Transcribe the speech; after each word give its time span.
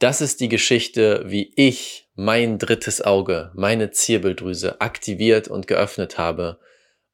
Das 0.00 0.20
ist 0.20 0.40
die 0.40 0.48
Geschichte, 0.48 1.24
wie 1.26 1.52
ich 1.56 2.08
mein 2.14 2.58
drittes 2.58 3.02
Auge, 3.02 3.50
meine 3.54 3.90
Zirbeldrüse 3.90 4.80
aktiviert 4.80 5.48
und 5.48 5.66
geöffnet 5.66 6.18
habe 6.18 6.60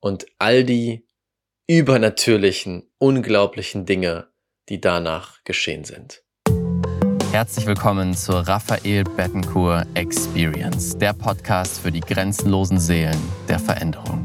und 0.01 0.27
all 0.39 0.65
die 0.65 1.07
übernatürlichen, 1.67 2.91
unglaublichen 2.99 3.87
Dinge, 3.87 4.29
die 4.69 4.83
danach 4.83 5.43
geschehen 5.45 5.85
sind. 5.85 6.25
Herzlich 7.33 7.65
willkommen 7.65 8.13
zur 8.13 8.41
Raphael 8.41 9.05
Bettencourt 9.05 9.87
Experience, 9.95 10.99
der 10.99 11.15
Podcast 11.15 11.81
für 11.81 11.91
die 11.91 12.01
grenzenlosen 12.01 12.79
Seelen 12.79 13.19
der 13.49 13.61
Veränderung. 13.61 14.21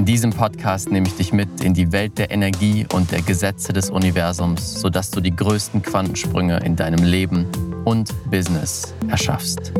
In 0.00 0.06
diesem 0.06 0.30
Podcast 0.30 0.90
nehme 0.90 1.06
ich 1.06 1.16
dich 1.18 1.34
mit 1.34 1.62
in 1.62 1.74
die 1.74 1.92
Welt 1.92 2.16
der 2.16 2.30
Energie 2.30 2.86
und 2.94 3.12
der 3.12 3.20
Gesetze 3.20 3.74
des 3.74 3.90
Universums, 3.90 4.80
sodass 4.80 5.10
du 5.10 5.20
die 5.20 5.36
größten 5.36 5.82
Quantensprünge 5.82 6.58
in 6.64 6.74
deinem 6.74 7.04
Leben 7.04 7.46
und 7.84 8.10
Business 8.30 8.94
erschaffst. 9.10 9.74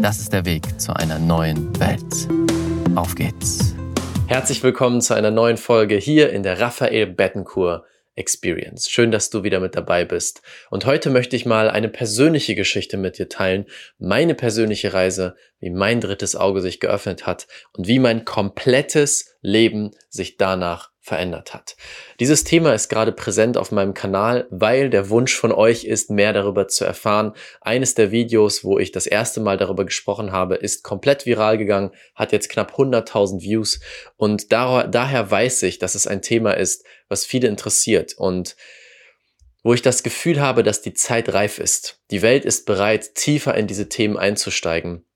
Das 0.00 0.20
ist 0.20 0.32
der 0.32 0.44
Weg 0.44 0.62
zu 0.80 0.94
einer 0.94 1.18
neuen 1.18 1.76
Welt. 1.80 2.28
Auf 2.94 3.16
geht's. 3.16 3.74
Herzlich 4.28 4.62
willkommen 4.62 5.00
zu 5.00 5.14
einer 5.14 5.32
neuen 5.32 5.56
Folge 5.56 5.96
hier 5.96 6.32
in 6.32 6.44
der 6.44 6.60
Raphael 6.60 7.08
Bettencourt 7.08 7.82
Experience. 8.18 8.90
Schön, 8.90 9.10
dass 9.10 9.30
du 9.30 9.42
wieder 9.44 9.60
mit 9.60 9.76
dabei 9.76 10.04
bist. 10.04 10.42
Und 10.70 10.84
heute 10.84 11.10
möchte 11.10 11.36
ich 11.36 11.46
mal 11.46 11.70
eine 11.70 11.88
persönliche 11.88 12.54
Geschichte 12.54 12.96
mit 12.96 13.18
dir 13.18 13.28
teilen. 13.28 13.66
Meine 13.98 14.34
persönliche 14.34 14.92
Reise, 14.92 15.36
wie 15.60 15.70
mein 15.70 16.00
drittes 16.00 16.36
Auge 16.36 16.60
sich 16.60 16.80
geöffnet 16.80 17.26
hat 17.26 17.46
und 17.72 17.86
wie 17.86 17.98
mein 17.98 18.24
komplettes 18.24 19.36
Leben 19.40 19.92
sich 20.08 20.36
danach 20.36 20.90
verändert 21.08 21.54
hat. 21.54 21.76
Dieses 22.20 22.44
Thema 22.44 22.74
ist 22.74 22.88
gerade 22.88 23.12
präsent 23.12 23.56
auf 23.56 23.72
meinem 23.72 23.94
Kanal, 23.94 24.46
weil 24.50 24.90
der 24.90 25.08
Wunsch 25.08 25.34
von 25.34 25.50
euch 25.50 25.84
ist, 25.84 26.10
mehr 26.10 26.32
darüber 26.32 26.68
zu 26.68 26.84
erfahren. 26.84 27.32
Eines 27.60 27.94
der 27.94 28.12
Videos, 28.12 28.62
wo 28.62 28.78
ich 28.78 28.92
das 28.92 29.06
erste 29.06 29.40
Mal 29.40 29.56
darüber 29.56 29.84
gesprochen 29.84 30.30
habe, 30.30 30.56
ist 30.56 30.84
komplett 30.84 31.26
viral 31.26 31.58
gegangen, 31.58 31.90
hat 32.14 32.32
jetzt 32.32 32.50
knapp 32.50 32.74
100.000 32.74 33.40
Views 33.40 33.80
und 34.16 34.52
da, 34.52 34.86
daher 34.86 35.30
weiß 35.30 35.64
ich, 35.64 35.78
dass 35.78 35.94
es 35.94 36.06
ein 36.06 36.22
Thema 36.22 36.52
ist, 36.52 36.84
was 37.08 37.24
viele 37.24 37.48
interessiert 37.48 38.14
und 38.16 38.56
wo 39.64 39.74
ich 39.74 39.82
das 39.82 40.02
Gefühl 40.02 40.40
habe, 40.40 40.62
dass 40.62 40.82
die 40.82 40.94
Zeit 40.94 41.32
reif 41.32 41.58
ist. 41.58 42.00
Die 42.10 42.22
Welt 42.22 42.44
ist 42.44 42.64
bereit, 42.64 43.14
tiefer 43.16 43.54
in 43.54 43.66
diese 43.66 43.88
Themen 43.88 44.16
einzusteigen 44.16 45.07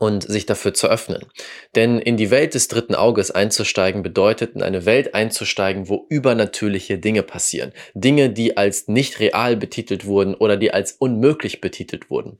und 0.00 0.22
sich 0.22 0.46
dafür 0.46 0.72
zu 0.72 0.88
öffnen. 0.88 1.26
Denn 1.74 1.98
in 1.98 2.16
die 2.16 2.30
Welt 2.30 2.54
des 2.54 2.68
dritten 2.68 2.94
Auges 2.94 3.30
einzusteigen 3.30 4.02
bedeutet, 4.02 4.54
in 4.54 4.62
eine 4.62 4.86
Welt 4.86 5.14
einzusteigen, 5.14 5.90
wo 5.90 6.06
übernatürliche 6.08 6.98
Dinge 6.98 7.22
passieren. 7.22 7.72
Dinge, 7.92 8.30
die 8.30 8.56
als 8.56 8.88
nicht 8.88 9.20
real 9.20 9.58
betitelt 9.58 10.06
wurden 10.06 10.34
oder 10.34 10.56
die 10.56 10.72
als 10.72 10.92
unmöglich 10.92 11.60
betitelt 11.60 12.08
wurden. 12.08 12.38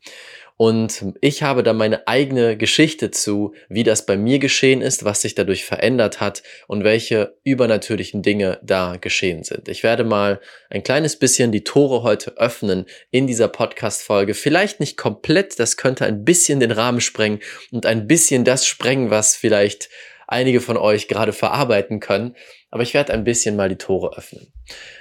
Und 0.61 1.06
ich 1.22 1.42
habe 1.42 1.62
da 1.62 1.72
meine 1.72 2.06
eigene 2.06 2.55
Geschichte 2.55 3.11
zu, 3.11 3.55
wie 3.70 3.83
das 3.83 4.05
bei 4.05 4.19
mir 4.19 4.39
geschehen 4.39 4.83
ist, 4.83 5.06
was 5.06 5.22
sich 5.22 5.34
dadurch 5.34 5.64
verändert 5.64 6.20
hat 6.20 6.42
und 6.66 6.84
welche 6.84 7.34
übernatürlichen 7.44 8.20
Dinge 8.20 8.58
da 8.62 8.98
geschehen 9.00 9.42
sind. 9.42 9.70
Ich 9.70 9.83
werde 9.83 10.05
mal 10.05 10.38
ein 10.69 10.83
kleines 10.83 11.16
bisschen 11.16 11.50
die 11.50 11.64
Tore 11.64 12.03
heute 12.03 12.36
öffnen 12.36 12.84
in 13.11 13.27
dieser 13.27 13.48
Podcast-Folge. 13.48 14.34
Vielleicht 14.34 14.81
nicht 14.81 14.98
komplett, 14.98 15.58
das 15.58 15.78
könnte 15.78 16.05
ein 16.05 16.27
bisschen 16.27 16.61
den 16.61 16.72
Rahmen 16.72 17.00
sprengen 17.00 17.41
und 17.72 17.86
ein 17.86 18.06
bisschen 18.06 18.44
das 18.44 18.66
sprengen, 18.66 19.08
was 19.08 19.36
vielleicht 19.36 19.88
einige 20.31 20.61
von 20.61 20.77
euch 20.77 21.09
gerade 21.09 21.33
verarbeiten 21.33 22.00
können. 22.00 22.36
Aber 22.70 22.83
ich 22.83 22.95
werde 22.95 23.12
ein 23.12 23.25
bisschen 23.25 23.56
mal 23.56 23.69
die 23.69 23.77
Tore 23.77 24.17
öffnen. 24.17 24.53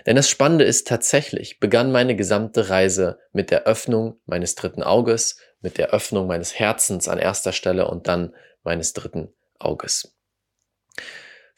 Denn 0.06 0.16
das 0.16 0.30
Spannende 0.30 0.66
ist 0.66 0.88
tatsächlich, 0.88 1.60
begann 1.60 1.92
meine 1.92 2.16
gesamte 2.16 2.70
Reise 2.70 3.20
mit 3.32 3.52
der 3.52 3.64
Öffnung 3.64 4.20
meines 4.26 4.56
dritten 4.56 4.84
Auges, 4.84 5.38
mit 5.62 5.78
der 5.78 5.92
Öffnung 5.92 6.28
meines 6.28 6.58
Herzens 6.58 7.08
an 7.08 7.20
erster 7.20 7.54
Stelle 7.54 7.88
und 7.88 8.08
dann 8.08 8.34
meines 8.64 8.94
dritten 8.94 9.34
Auges. 9.60 10.19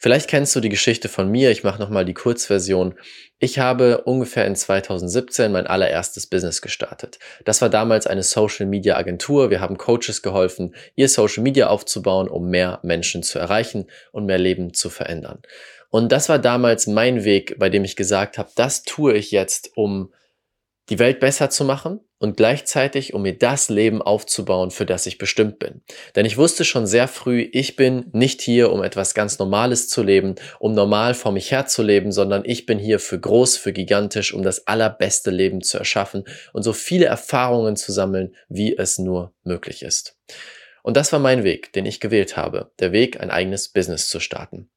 Vielleicht 0.02 0.28
kennst 0.28 0.56
du 0.56 0.58
die 0.58 0.68
Geschichte 0.68 1.08
von 1.08 1.30
mir, 1.30 1.52
ich 1.52 1.62
mache 1.62 1.80
nochmal 1.80 2.04
die 2.04 2.12
Kurzversion. 2.12 2.94
Ich 3.38 3.60
habe 3.60 4.02
ungefähr 4.02 4.44
in 4.46 4.56
2017 4.56 5.52
mein 5.52 5.68
allererstes 5.68 6.26
Business 6.26 6.60
gestartet. 6.60 7.20
Das 7.44 7.62
war 7.62 7.68
damals 7.68 8.08
eine 8.08 8.24
Social 8.24 8.66
Media 8.66 8.96
Agentur. 8.96 9.50
Wir 9.50 9.60
haben 9.60 9.78
Coaches 9.78 10.20
geholfen, 10.20 10.74
ihr 10.96 11.08
Social 11.08 11.44
Media 11.44 11.68
aufzubauen, 11.68 12.26
um 12.26 12.50
mehr 12.50 12.80
Menschen 12.82 13.22
zu 13.22 13.38
erreichen 13.38 13.86
und 14.10 14.26
mehr 14.26 14.38
Leben 14.38 14.74
zu 14.74 14.90
verändern. 14.90 15.40
Und 15.88 16.10
das 16.10 16.28
war 16.28 16.40
damals 16.40 16.88
mein 16.88 17.22
Weg, 17.22 17.56
bei 17.60 17.70
dem 17.70 17.84
ich 17.84 17.94
gesagt 17.94 18.38
habe, 18.38 18.50
das 18.56 18.82
tue 18.82 19.12
ich 19.12 19.30
jetzt, 19.30 19.70
um 19.76 20.12
die 20.92 20.98
Welt 20.98 21.20
besser 21.20 21.48
zu 21.48 21.64
machen 21.64 22.00
und 22.18 22.36
gleichzeitig, 22.36 23.14
um 23.14 23.22
mir 23.22 23.32
das 23.32 23.70
Leben 23.70 24.02
aufzubauen, 24.02 24.70
für 24.70 24.84
das 24.84 25.06
ich 25.06 25.16
bestimmt 25.16 25.58
bin. 25.58 25.80
Denn 26.14 26.26
ich 26.26 26.36
wusste 26.36 26.66
schon 26.66 26.86
sehr 26.86 27.08
früh, 27.08 27.48
ich 27.50 27.76
bin 27.76 28.10
nicht 28.12 28.42
hier, 28.42 28.70
um 28.70 28.82
etwas 28.82 29.14
ganz 29.14 29.38
Normales 29.38 29.88
zu 29.88 30.02
leben, 30.02 30.34
um 30.58 30.74
normal 30.74 31.14
vor 31.14 31.32
mich 31.32 31.50
herzuleben, 31.50 32.12
sondern 32.12 32.42
ich 32.44 32.66
bin 32.66 32.78
hier 32.78 32.98
für 32.98 33.18
groß, 33.18 33.56
für 33.56 33.72
gigantisch, 33.72 34.34
um 34.34 34.42
das 34.42 34.66
allerbeste 34.66 35.30
Leben 35.30 35.62
zu 35.62 35.78
erschaffen 35.78 36.24
und 36.52 36.62
so 36.62 36.74
viele 36.74 37.06
Erfahrungen 37.06 37.76
zu 37.76 37.90
sammeln, 37.90 38.36
wie 38.50 38.76
es 38.76 38.98
nur 38.98 39.32
möglich 39.44 39.82
ist. 39.82 40.18
Und 40.82 40.98
das 40.98 41.10
war 41.10 41.20
mein 41.20 41.42
Weg, 41.42 41.72
den 41.72 41.86
ich 41.86 42.00
gewählt 42.00 42.36
habe, 42.36 42.70
der 42.80 42.92
Weg, 42.92 43.18
ein 43.18 43.30
eigenes 43.30 43.70
Business 43.70 44.10
zu 44.10 44.20
starten. 44.20 44.68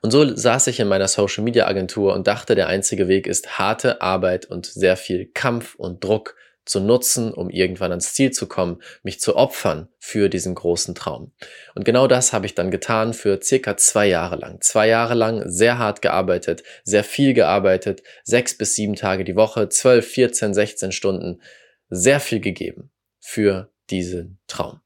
Und 0.00 0.10
so 0.10 0.34
saß 0.34 0.66
ich 0.68 0.80
in 0.80 0.88
meiner 0.88 1.08
Social 1.08 1.44
Media 1.44 1.66
Agentur 1.66 2.14
und 2.14 2.26
dachte, 2.26 2.54
der 2.54 2.68
einzige 2.68 3.08
Weg 3.08 3.26
ist 3.26 3.58
harte 3.58 4.00
Arbeit 4.00 4.46
und 4.46 4.66
sehr 4.66 4.96
viel 4.96 5.26
Kampf 5.26 5.74
und 5.74 6.02
Druck 6.02 6.36
zu 6.64 6.80
nutzen, 6.80 7.32
um 7.32 7.48
irgendwann 7.48 7.92
ans 7.92 8.12
Ziel 8.12 8.30
zu 8.30 8.46
kommen, 8.46 8.82
mich 9.02 9.20
zu 9.20 9.36
opfern 9.36 9.88
für 9.98 10.28
diesen 10.28 10.54
großen 10.54 10.94
Traum. 10.94 11.32
Und 11.74 11.86
genau 11.86 12.06
das 12.06 12.34
habe 12.34 12.44
ich 12.44 12.54
dann 12.54 12.70
getan 12.70 13.14
für 13.14 13.40
circa 13.42 13.78
zwei 13.78 14.06
Jahre 14.06 14.36
lang. 14.36 14.60
Zwei 14.60 14.86
Jahre 14.86 15.14
lang 15.14 15.48
sehr 15.48 15.78
hart 15.78 16.02
gearbeitet, 16.02 16.62
sehr 16.84 17.04
viel 17.04 17.32
gearbeitet, 17.32 18.02
sechs 18.22 18.56
bis 18.56 18.74
sieben 18.74 18.96
Tage 18.96 19.24
die 19.24 19.36
Woche, 19.36 19.70
zwölf, 19.70 20.06
vierzehn, 20.06 20.52
sechzehn 20.52 20.92
Stunden, 20.92 21.40
sehr 21.88 22.20
viel 22.20 22.40
gegeben 22.40 22.90
für 23.18 23.70
diesen 23.88 24.38
Traum. 24.46 24.80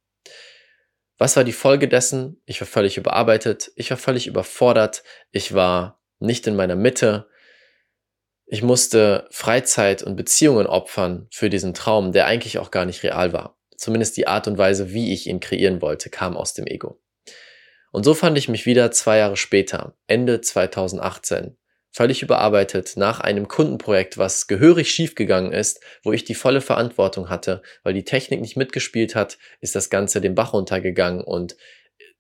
Was 1.23 1.37
war 1.37 1.45
die 1.45 1.53
Folge 1.53 1.87
dessen? 1.87 2.43
Ich 2.47 2.61
war 2.61 2.67
völlig 2.67 2.97
überarbeitet, 2.97 3.71
ich 3.77 3.89
war 3.91 3.97
völlig 3.97 4.27
überfordert, 4.27 5.05
ich 5.31 5.55
war 5.55 6.03
nicht 6.19 6.49
in 6.49 6.57
meiner 6.57 6.75
Mitte. 6.75 7.29
Ich 8.47 8.61
musste 8.61 9.29
Freizeit 9.31 10.03
und 10.03 10.17
Beziehungen 10.17 10.67
opfern 10.67 11.29
für 11.31 11.49
diesen 11.49 11.75
Traum, 11.75 12.11
der 12.11 12.27
eigentlich 12.27 12.59
auch 12.59 12.73
gar 12.73 12.87
nicht 12.87 13.05
real 13.05 13.33
war. 13.33 13.57
Zumindest 13.77 14.17
die 14.17 14.27
Art 14.27 14.49
und 14.49 14.59
Weise, 14.59 14.93
wie 14.93 15.13
ich 15.13 15.29
ihn 15.29 15.39
kreieren 15.39 15.81
wollte, 15.81 16.11
kam 16.11 16.37
aus 16.37 16.55
dem 16.55 16.67
Ego. 16.67 17.01
Und 17.93 18.03
so 18.03 18.15
fand 18.15 18.37
ich 18.37 18.49
mich 18.49 18.67
wieder 18.67 18.91
zwei 18.91 19.19
Jahre 19.19 19.37
später, 19.37 19.95
Ende 20.09 20.41
2018, 20.41 21.57
völlig 21.93 22.23
überarbeitet 22.23 22.95
nach 22.97 23.21
einem 23.21 23.49
Kundenprojekt, 23.49 24.19
was 24.19 24.47
gehörig 24.47 24.91
schiefgegangen 24.91 25.53
ist, 25.53 25.81
wo 26.03 26.13
ich 26.13 26.25
die 26.25 26.35
volle 26.35 26.61
Verantwortung 26.61 27.29
hatte, 27.29 27.63
weil 27.83 27.95
die 27.95 28.05
Technik 28.05 28.41
nicht 28.41 28.57
mitgespielt 28.57 29.15
hat, 29.15 29.39
ist 29.61 29.75
das 29.75 29.91
Ganze 29.91 30.21
den 30.21 30.35
Bach 30.35 30.53
runtergegangen 30.53 31.23
und 31.23 31.57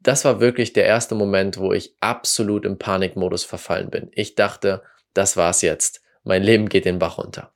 das 0.00 0.25
war 0.25 0.41
wirklich 0.41 0.72
der 0.72 0.84
erste 0.84 1.15
Moment, 1.15 1.59
wo 1.59 1.72
ich 1.72 1.94
absolut 2.00 2.65
im 2.65 2.78
Panikmodus 2.78 3.44
verfallen 3.44 3.88
bin. 3.91 4.10
Ich 4.12 4.34
dachte, 4.34 4.83
das 5.15 5.37
war's 5.37 5.62
jetzt. 5.62 6.03
Mein 6.25 6.43
Leben 6.43 6.69
geht 6.69 6.84
den 6.84 6.99
Bach 6.99 7.19
runter. 7.19 7.53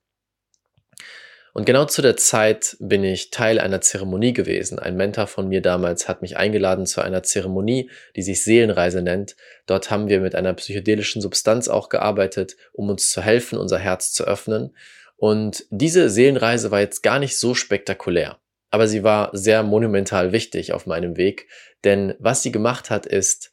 Und 1.57 1.65
genau 1.65 1.87
zu 1.87 2.03
der 2.03 2.19
Zeit 2.19 2.77
bin 2.81 3.03
ich 3.03 3.31
Teil 3.31 3.59
einer 3.59 3.81
Zeremonie 3.81 4.35
gewesen. 4.35 4.79
Ein 4.79 4.95
Mentor 4.95 5.27
von 5.27 5.49
mir 5.49 5.63
damals 5.63 6.07
hat 6.07 6.21
mich 6.21 6.37
eingeladen 6.37 6.85
zu 6.85 7.01
einer 7.01 7.23
Zeremonie, 7.23 7.91
die 8.15 8.21
sich 8.21 8.45
Seelenreise 8.45 9.01
nennt. 9.01 9.37
Dort 9.65 9.91
haben 9.91 10.11
wir 10.11 10.21
mit 10.21 10.35
einer 10.35 10.53
psychedelischen 10.53 11.23
Substanz 11.23 11.69
auch 11.69 11.89
gearbeitet, 11.89 12.59
um 12.75 12.91
uns 12.91 13.11
zu 13.11 13.23
helfen, 13.23 13.57
unser 13.57 13.79
Herz 13.79 14.13
zu 14.13 14.25
öffnen. 14.25 14.77
Und 15.17 15.65
diese 15.71 16.11
Seelenreise 16.11 16.71
war 16.71 16.81
jetzt 16.81 17.03
gar 17.03 17.19
nicht 17.19 17.39
so 17.39 17.55
spektakulär. 17.55 18.39
Aber 18.69 18.87
sie 18.87 19.03
war 19.03 19.31
sehr 19.33 19.63
monumental 19.63 20.33
wichtig 20.33 20.75
auf 20.75 20.85
meinem 20.85 21.17
Weg, 21.17 21.49
denn 21.85 22.17
was 22.19 22.43
sie 22.43 22.53
gemacht 22.53 22.91
hat, 22.91 23.07
ist, 23.07 23.51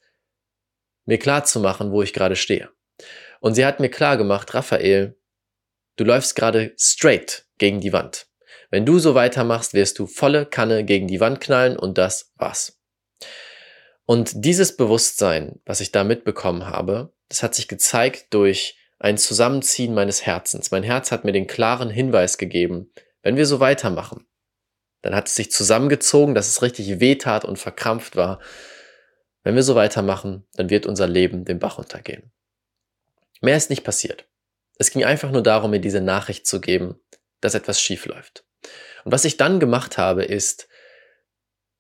mir 1.05 1.19
klar 1.19 1.45
zu 1.45 1.61
machen, 1.61 1.93
wo 1.93 2.01
ich 2.01 2.11
gerade 2.11 2.35
stehe. 2.35 2.67
Und 3.39 3.53
sie 3.53 3.65
hat 3.65 3.79
mir 3.79 3.89
klar 3.89 4.17
gemacht, 4.17 4.53
Raphael, 4.53 5.15
du 5.95 6.03
läufst 6.03 6.35
gerade 6.35 6.73
straight 6.77 7.45
gegen 7.57 7.79
die 7.81 7.93
Wand. 7.93 8.27
Wenn 8.69 8.85
du 8.85 8.99
so 8.99 9.15
weitermachst, 9.15 9.73
wirst 9.73 9.99
du 9.99 10.07
volle 10.07 10.45
Kanne 10.45 10.83
gegen 10.83 11.07
die 11.07 11.19
Wand 11.19 11.41
knallen 11.41 11.77
und 11.77 11.97
das 11.97 12.31
war's. 12.37 12.79
Und 14.05 14.31
dieses 14.35 14.75
Bewusstsein, 14.75 15.61
was 15.65 15.79
ich 15.79 15.91
da 15.91 16.03
mitbekommen 16.03 16.65
habe, 16.65 17.13
das 17.29 17.43
hat 17.43 17.55
sich 17.55 17.67
gezeigt 17.67 18.33
durch 18.33 18.77
ein 18.99 19.17
Zusammenziehen 19.17 19.93
meines 19.93 20.25
Herzens. 20.25 20.71
Mein 20.71 20.83
Herz 20.83 21.11
hat 21.11 21.23
mir 21.25 21.31
den 21.31 21.47
klaren 21.47 21.89
Hinweis 21.89 22.37
gegeben, 22.37 22.91
wenn 23.21 23.37
wir 23.37 23.45
so 23.45 23.59
weitermachen, 23.59 24.25
dann 25.03 25.13
hat 25.13 25.27
es 25.27 25.35
sich 25.35 25.51
zusammengezogen, 25.51 26.33
dass 26.33 26.47
es 26.47 26.61
richtig 26.61 26.99
wehtat 26.99 27.45
und 27.45 27.59
verkrampft 27.59 28.15
war. 28.15 28.39
Wenn 29.43 29.55
wir 29.55 29.63
so 29.63 29.75
weitermachen, 29.75 30.45
dann 30.55 30.69
wird 30.69 30.85
unser 30.85 31.07
Leben 31.07 31.43
den 31.43 31.59
Bach 31.59 31.77
untergehen. 31.77 32.31
Mehr 33.41 33.57
ist 33.57 33.69
nicht 33.69 33.83
passiert. 33.83 34.25
Es 34.77 34.91
ging 34.91 35.03
einfach 35.03 35.31
nur 35.31 35.43
darum, 35.43 35.71
mir 35.71 35.79
diese 35.79 36.01
Nachricht 36.01 36.47
zu 36.47 36.59
geben, 36.59 36.99
dass 37.41 37.53
etwas 37.53 37.81
schief 37.81 38.05
läuft. 38.05 38.45
Und 39.03 39.11
was 39.11 39.25
ich 39.25 39.37
dann 39.37 39.59
gemacht 39.59 39.97
habe, 39.97 40.23
ist, 40.23 40.67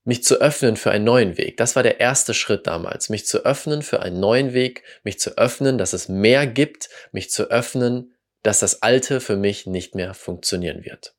mich 0.05 0.23
zu 0.23 0.41
öffnen 0.41 0.75
für 0.75 0.91
einen 0.91 1.05
neuen 1.05 1.37
Weg. 1.37 1.57
Das 1.57 1.75
war 1.75 1.83
der 1.83 1.99
erste 1.99 2.33
Schritt 2.33 2.67
damals, 2.67 3.09
mich 3.09 3.25
zu 3.25 3.45
öffnen 3.45 3.81
für 3.81 4.01
einen 4.01 4.19
neuen 4.19 4.53
Weg, 4.53 4.83
mich 5.03 5.19
zu 5.19 5.37
öffnen, 5.37 5.77
dass 5.77 5.93
es 5.93 6.09
mehr 6.09 6.45
gibt, 6.45 6.89
mich 7.11 7.31
zu 7.31 7.49
öffnen, 7.49 8.13
dass 8.41 8.59
das 8.59 8.81
Alte 8.81 9.21
für 9.21 9.37
mich 9.37 9.65
nicht 9.65 9.95
mehr 9.95 10.13
funktionieren 10.13 10.83
wird. 10.83 11.15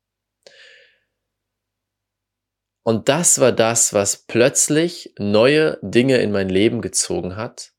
Und 2.82 3.08
das 3.08 3.40
war 3.40 3.52
das, 3.52 3.94
was 3.94 4.26
plötzlich 4.26 5.14
neue 5.18 5.78
Dinge 5.80 6.18
in 6.18 6.30
mein 6.30 6.50
Leben 6.50 6.82
gezogen 6.82 7.34
hat, 7.34 7.72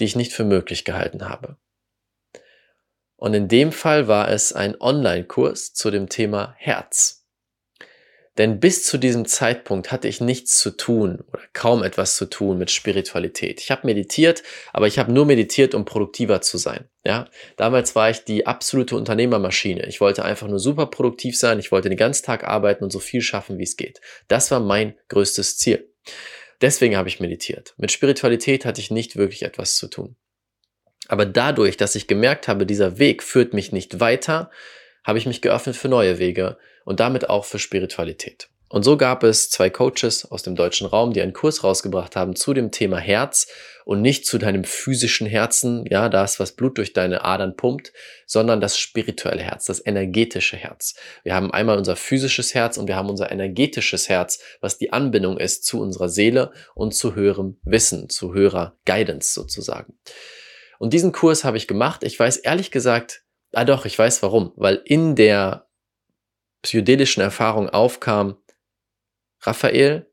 die 0.00 0.04
ich 0.04 0.16
nicht 0.16 0.32
für 0.32 0.42
möglich 0.42 0.84
gehalten 0.84 1.28
habe. 1.28 1.56
Und 3.22 3.34
in 3.34 3.46
dem 3.46 3.70
Fall 3.70 4.08
war 4.08 4.28
es 4.32 4.52
ein 4.52 4.74
Online-Kurs 4.80 5.74
zu 5.74 5.92
dem 5.92 6.08
Thema 6.08 6.56
Herz. 6.58 7.24
Denn 8.36 8.58
bis 8.58 8.84
zu 8.84 8.98
diesem 8.98 9.26
Zeitpunkt 9.26 9.92
hatte 9.92 10.08
ich 10.08 10.20
nichts 10.20 10.58
zu 10.58 10.72
tun 10.72 11.22
oder 11.28 11.42
kaum 11.52 11.84
etwas 11.84 12.16
zu 12.16 12.26
tun 12.26 12.58
mit 12.58 12.72
Spiritualität. 12.72 13.60
Ich 13.60 13.70
habe 13.70 13.86
meditiert, 13.86 14.42
aber 14.72 14.88
ich 14.88 14.98
habe 14.98 15.12
nur 15.12 15.24
meditiert, 15.24 15.76
um 15.76 15.84
produktiver 15.84 16.40
zu 16.40 16.58
sein. 16.58 16.88
Ja, 17.04 17.28
damals 17.56 17.94
war 17.94 18.10
ich 18.10 18.24
die 18.24 18.48
absolute 18.48 18.96
Unternehmermaschine. 18.96 19.86
Ich 19.86 20.00
wollte 20.00 20.24
einfach 20.24 20.48
nur 20.48 20.58
super 20.58 20.86
produktiv 20.86 21.38
sein. 21.38 21.60
Ich 21.60 21.70
wollte 21.70 21.90
den 21.90 21.98
ganzen 21.98 22.26
Tag 22.26 22.42
arbeiten 22.42 22.82
und 22.82 22.90
so 22.90 22.98
viel 22.98 23.20
schaffen, 23.20 23.56
wie 23.56 23.62
es 23.62 23.76
geht. 23.76 24.00
Das 24.26 24.50
war 24.50 24.58
mein 24.58 24.98
größtes 25.10 25.58
Ziel. 25.58 25.94
Deswegen 26.60 26.96
habe 26.96 27.08
ich 27.08 27.20
meditiert. 27.20 27.72
Mit 27.76 27.92
Spiritualität 27.92 28.64
hatte 28.64 28.80
ich 28.80 28.90
nicht 28.90 29.14
wirklich 29.14 29.44
etwas 29.44 29.76
zu 29.76 29.86
tun. 29.86 30.16
Aber 31.08 31.26
dadurch, 31.26 31.76
dass 31.76 31.94
ich 31.94 32.06
gemerkt 32.06 32.48
habe, 32.48 32.66
dieser 32.66 32.98
Weg 32.98 33.22
führt 33.22 33.54
mich 33.54 33.72
nicht 33.72 34.00
weiter, 34.00 34.50
habe 35.04 35.18
ich 35.18 35.26
mich 35.26 35.42
geöffnet 35.42 35.76
für 35.76 35.88
neue 35.88 36.18
Wege 36.18 36.56
und 36.84 37.00
damit 37.00 37.28
auch 37.28 37.44
für 37.44 37.58
Spiritualität. 37.58 38.48
Und 38.72 38.84
so 38.84 38.96
gab 38.96 39.22
es 39.22 39.50
zwei 39.50 39.68
Coaches 39.68 40.24
aus 40.30 40.42
dem 40.42 40.56
deutschen 40.56 40.86
Raum, 40.86 41.12
die 41.12 41.20
einen 41.20 41.34
Kurs 41.34 41.62
rausgebracht 41.62 42.16
haben 42.16 42.34
zu 42.34 42.54
dem 42.54 42.70
Thema 42.70 42.96
Herz 42.96 43.46
und 43.84 44.00
nicht 44.00 44.24
zu 44.24 44.38
deinem 44.38 44.64
physischen 44.64 45.26
Herzen, 45.26 45.84
ja, 45.90 46.08
das, 46.08 46.40
was 46.40 46.52
Blut 46.52 46.78
durch 46.78 46.94
deine 46.94 47.22
Adern 47.22 47.54
pumpt, 47.54 47.92
sondern 48.24 48.62
das 48.62 48.78
spirituelle 48.78 49.42
Herz, 49.42 49.66
das 49.66 49.84
energetische 49.84 50.56
Herz. 50.56 50.94
Wir 51.22 51.34
haben 51.34 51.52
einmal 51.52 51.76
unser 51.76 51.96
physisches 51.96 52.54
Herz 52.54 52.78
und 52.78 52.88
wir 52.88 52.96
haben 52.96 53.10
unser 53.10 53.30
energetisches 53.30 54.08
Herz, 54.08 54.42
was 54.62 54.78
die 54.78 54.90
Anbindung 54.90 55.36
ist 55.36 55.66
zu 55.66 55.78
unserer 55.78 56.08
Seele 56.08 56.50
und 56.74 56.94
zu 56.94 57.14
höherem 57.14 57.58
Wissen, 57.64 58.08
zu 58.08 58.32
höherer 58.32 58.78
Guidance 58.86 59.34
sozusagen. 59.34 59.98
Und 60.82 60.92
diesen 60.92 61.12
Kurs 61.12 61.44
habe 61.44 61.56
ich 61.56 61.68
gemacht. 61.68 62.02
Ich 62.02 62.18
weiß 62.18 62.38
ehrlich 62.38 62.72
gesagt 62.72 63.22
Ah 63.52 63.64
doch, 63.64 63.84
ich 63.84 63.96
weiß 63.96 64.20
warum. 64.24 64.52
Weil 64.56 64.82
in 64.84 65.14
der 65.14 65.68
psychedelischen 66.62 67.22
Erfahrung 67.22 67.68
aufkam, 67.68 68.36
Raphael, 69.42 70.10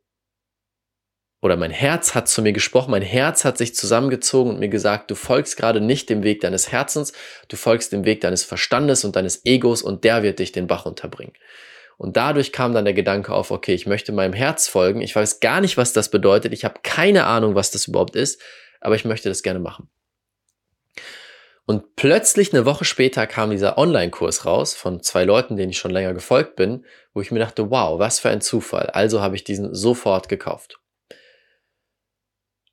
oder 1.42 1.58
mein 1.58 1.72
Herz 1.72 2.14
hat 2.14 2.28
zu 2.28 2.44
mir 2.44 2.54
gesprochen, 2.54 2.92
mein 2.92 3.02
Herz 3.02 3.46
hat 3.46 3.58
sich 3.58 3.74
zusammengezogen 3.74 4.52
und 4.52 4.60
mir 4.60 4.70
gesagt, 4.70 5.10
du 5.10 5.16
folgst 5.16 5.58
gerade 5.58 5.82
nicht 5.82 6.08
dem 6.08 6.22
Weg 6.22 6.42
deines 6.42 6.72
Herzens, 6.72 7.14
du 7.48 7.58
folgst 7.58 7.92
dem 7.92 8.06
Weg 8.06 8.22
deines 8.22 8.44
Verstandes 8.44 9.04
und 9.04 9.16
deines 9.16 9.44
Egos 9.46 9.82
und 9.82 10.04
der 10.04 10.22
wird 10.22 10.38
dich 10.38 10.52
den 10.52 10.68
Bach 10.68 10.86
unterbringen. 10.86 11.34
Und 11.98 12.16
dadurch 12.16 12.52
kam 12.52 12.76
dann 12.76 12.86
der 12.86 12.94
Gedanke 12.94 13.34
auf, 13.34 13.50
okay, 13.50 13.74
ich 13.74 13.88
möchte 13.88 14.12
meinem 14.12 14.34
Herz 14.34 14.68
folgen, 14.68 15.02
ich 15.02 15.16
weiß 15.16 15.40
gar 15.40 15.62
nicht, 15.62 15.78
was 15.78 15.94
das 15.94 16.12
bedeutet, 16.12 16.54
ich 16.54 16.64
habe 16.64 16.82
keine 16.84 17.26
Ahnung, 17.26 17.56
was 17.56 17.72
das 17.72 17.88
überhaupt 17.88 18.16
ist, 18.16 18.40
aber 18.82 18.94
ich 18.94 19.06
möchte 19.06 19.30
das 19.30 19.42
gerne 19.42 19.60
machen. 19.60 19.90
Und 21.70 21.96
plötzlich 21.96 22.52
eine 22.52 22.66
Woche 22.66 22.84
später 22.84 23.28
kam 23.28 23.52
dieser 23.52 23.78
Online-Kurs 23.78 24.48
raus 24.48 24.74
von 24.74 25.04
zwei 25.04 25.24
Leuten, 25.24 25.56
denen 25.56 25.70
ich 25.70 25.78
schon 25.78 25.92
länger 25.92 26.16
gefolgt 26.16 26.56
bin, 26.56 26.84
wo 27.14 27.22
ich 27.22 27.30
mir 27.30 27.38
dachte, 27.38 27.70
wow, 27.70 28.00
was 28.00 28.18
für 28.18 28.32
ein 28.32 28.42
Zufall. 28.42 28.88
Also 28.88 29.22
habe 29.22 29.36
ich 29.36 29.44
diesen 29.44 29.76
sofort 29.76 30.30
gekauft. 30.30 30.80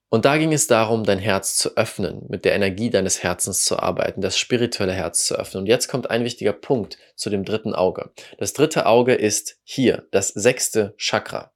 Und 0.08 0.24
da 0.24 0.38
ging 0.38 0.50
es 0.54 0.66
darum, 0.66 1.04
dein 1.04 1.18
Herz 1.18 1.58
zu 1.58 1.76
öffnen, 1.76 2.24
mit 2.30 2.46
der 2.46 2.54
Energie 2.54 2.88
deines 2.88 3.22
Herzens 3.22 3.66
zu 3.66 3.78
arbeiten, 3.78 4.22
das 4.22 4.38
spirituelle 4.38 4.94
Herz 4.94 5.26
zu 5.26 5.34
öffnen. 5.34 5.64
Und 5.64 5.66
jetzt 5.66 5.88
kommt 5.88 6.08
ein 6.08 6.24
wichtiger 6.24 6.54
Punkt 6.54 6.96
zu 7.16 7.28
dem 7.28 7.44
dritten 7.44 7.74
Auge. 7.74 8.12
Das 8.38 8.54
dritte 8.54 8.86
Auge 8.86 9.14
ist 9.14 9.58
hier, 9.62 10.06
das 10.10 10.28
sechste 10.28 10.94
Chakra. 10.96 11.52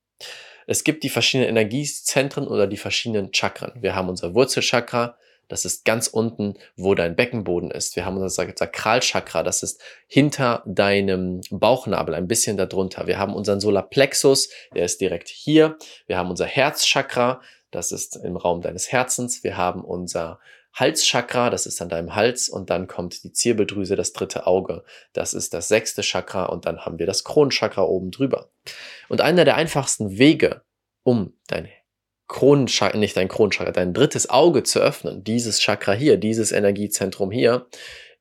Es 0.66 0.84
gibt 0.84 1.04
die 1.04 1.08
verschiedenen 1.08 1.48
Energiezentren 1.48 2.46
oder 2.46 2.66
die 2.66 2.76
verschiedenen 2.76 3.32
Chakren. 3.32 3.72
Wir 3.80 3.94
haben 3.94 4.10
unser 4.10 4.34
Wurzelchakra, 4.34 5.16
das 5.50 5.64
ist 5.64 5.84
ganz 5.84 6.06
unten, 6.06 6.54
wo 6.76 6.94
dein 6.94 7.16
Beckenboden 7.16 7.70
ist. 7.70 7.96
Wir 7.96 8.06
haben 8.06 8.16
unser 8.16 8.30
Sakralchakra, 8.30 9.42
das 9.42 9.62
ist 9.62 9.80
hinter 10.06 10.62
deinem 10.64 11.40
Bauchnabel, 11.50 12.14
ein 12.14 12.28
bisschen 12.28 12.56
darunter. 12.56 13.08
Wir 13.08 13.18
haben 13.18 13.34
unseren 13.34 13.60
Solarplexus, 13.60 14.48
der 14.74 14.84
ist 14.84 15.00
direkt 15.00 15.28
hier. 15.28 15.76
Wir 16.06 16.16
haben 16.16 16.30
unser 16.30 16.46
Herzchakra, 16.46 17.42
das 17.72 17.90
ist 17.90 18.16
im 18.16 18.36
Raum 18.36 18.62
deines 18.62 18.92
Herzens. 18.92 19.42
Wir 19.42 19.56
haben 19.56 19.84
unser 19.84 20.38
Halschakra, 20.72 21.50
das 21.50 21.66
ist 21.66 21.82
an 21.82 21.88
deinem 21.88 22.14
Hals 22.14 22.48
und 22.48 22.70
dann 22.70 22.86
kommt 22.86 23.24
die 23.24 23.32
Zirbeldrüse, 23.32 23.96
das 23.96 24.12
dritte 24.12 24.46
Auge. 24.46 24.84
Das 25.12 25.34
ist 25.34 25.52
das 25.52 25.66
sechste 25.66 26.02
Chakra 26.02 26.46
und 26.46 26.64
dann 26.64 26.84
haben 26.84 27.00
wir 27.00 27.06
das 27.06 27.24
Kronenchakra 27.24 27.82
oben 27.82 28.12
drüber. 28.12 28.50
Und 29.08 29.20
einer 29.20 29.44
der 29.44 29.56
einfachsten 29.56 30.16
Wege, 30.16 30.62
um 31.02 31.34
dein 31.48 31.68
Kronenchakra, 32.30 32.96
nicht 32.96 33.16
dein 33.16 33.26
Kronenchakra, 33.26 33.72
dein 33.72 33.92
drittes 33.92 34.30
Auge 34.30 34.62
zu 34.62 34.78
öffnen, 34.78 35.24
dieses 35.24 35.58
Chakra 35.58 35.92
hier, 35.92 36.16
dieses 36.16 36.52
Energiezentrum 36.52 37.32
hier, 37.32 37.66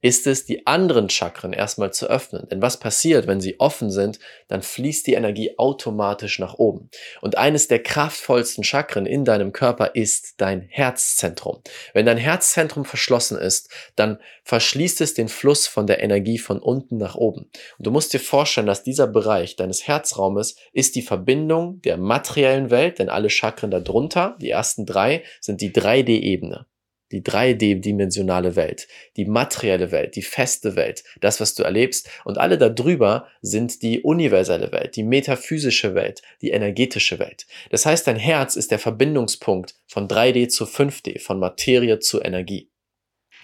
ist 0.01 0.27
es, 0.27 0.45
die 0.45 0.65
anderen 0.65 1.09
Chakren 1.09 1.51
erstmal 1.51 1.91
zu 1.91 2.07
öffnen. 2.07 2.47
Denn 2.49 2.61
was 2.61 2.77
passiert, 2.77 3.27
wenn 3.27 3.41
sie 3.41 3.59
offen 3.59 3.91
sind, 3.91 4.19
dann 4.47 4.61
fließt 4.61 5.05
die 5.07 5.13
Energie 5.13 5.57
automatisch 5.57 6.39
nach 6.39 6.53
oben. 6.53 6.89
Und 7.21 7.37
eines 7.37 7.67
der 7.67 7.83
kraftvollsten 7.83 8.63
Chakren 8.63 9.05
in 9.05 9.25
deinem 9.25 9.51
Körper 9.51 9.95
ist 9.95 10.35
dein 10.37 10.61
Herzzentrum. 10.61 11.61
Wenn 11.93 12.05
dein 12.05 12.17
Herzzentrum 12.17 12.85
verschlossen 12.85 13.37
ist, 13.37 13.69
dann 13.95 14.19
verschließt 14.43 15.01
es 15.01 15.13
den 15.13 15.27
Fluss 15.27 15.67
von 15.67 15.85
der 15.85 16.01
Energie 16.01 16.37
von 16.37 16.59
unten 16.59 16.97
nach 16.97 17.15
oben. 17.15 17.49
Und 17.77 17.87
du 17.87 17.91
musst 17.91 18.13
dir 18.13 18.19
vorstellen, 18.19 18.67
dass 18.67 18.83
dieser 18.83 19.07
Bereich 19.07 19.57
deines 19.57 19.85
Herzraumes 19.85 20.55
ist 20.71 20.95
die 20.95 21.01
Verbindung 21.01 21.81
der 21.81 21.97
materiellen 21.97 22.69
Welt, 22.69 22.99
denn 22.99 23.09
alle 23.09 23.29
Chakren 23.29 23.71
darunter, 23.71 24.37
die 24.41 24.49
ersten 24.49 24.85
drei, 24.85 25.23
sind 25.41 25.59
die 25.59 25.71
3D-Ebene 25.71 26.65
die 27.11 27.23
dreidimensionale 27.23 28.55
Welt, 28.55 28.87
die 29.17 29.25
materielle 29.25 29.91
Welt, 29.91 30.15
die 30.15 30.21
feste 30.21 30.75
Welt, 30.75 31.03
das, 31.21 31.39
was 31.39 31.55
du 31.55 31.63
erlebst. 31.63 32.09
Und 32.25 32.37
alle 32.37 32.57
darüber 32.57 33.27
sind 33.41 33.81
die 33.81 34.01
universelle 34.01 34.71
Welt, 34.71 34.95
die 34.95 35.03
metaphysische 35.03 35.95
Welt, 35.95 36.21
die 36.41 36.51
energetische 36.51 37.19
Welt. 37.19 37.45
Das 37.69 37.85
heißt, 37.85 38.07
dein 38.07 38.17
Herz 38.17 38.55
ist 38.55 38.71
der 38.71 38.79
Verbindungspunkt 38.79 39.75
von 39.87 40.07
3D 40.07 40.49
zu 40.49 40.65
5D, 40.65 41.19
von 41.19 41.39
Materie 41.39 41.99
zu 41.99 42.21
Energie. 42.21 42.69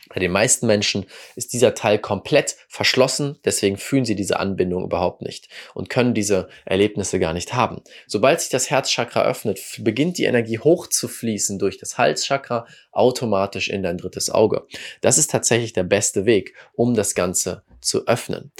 Bei 0.10 0.20
den 0.20 0.32
meisten 0.32 0.68
Menschen 0.68 1.06
ist 1.36 1.54
dieser 1.54 1.74
Teil 1.74 1.98
komplett 1.98 2.58
verschlossen, 2.68 3.40
deswegen 3.44 3.78
fühlen 3.78 4.06
sie 4.06 4.16
diese 4.16 4.40
Anbindung 4.40 4.84
überhaupt 4.84 5.22
nicht 5.22 5.50
und 5.74 5.90
können 5.90 6.14
diese 6.14 6.48
Erlebnisse 6.66 7.20
gar 7.20 7.34
nicht 7.34 7.54
haben. 7.54 7.82
Sobald 8.06 8.42
sich 8.42 8.50
das 8.50 8.70
Herzchakra 8.70 9.24
öffnet, 9.24 9.60
beginnt 9.80 10.18
die 10.18 10.26
Energie 10.26 10.60
hochzufließen 10.60 11.58
durch 11.58 11.78
das 11.78 11.98
Halschakra 11.98 12.68
automatisch 12.92 13.70
in 13.70 13.82
dein 13.82 13.98
drittes 13.98 14.30
Auge. 14.30 14.68
Das 15.02 15.18
ist 15.18 15.32
tatsächlich 15.32 15.74
der 15.74 15.84
beste 15.84 16.26
Weg, 16.26 16.54
um 16.74 16.94
das 16.94 17.16
Ganze 17.16 17.64
zu 17.82 18.08
öffnen. 18.08 18.52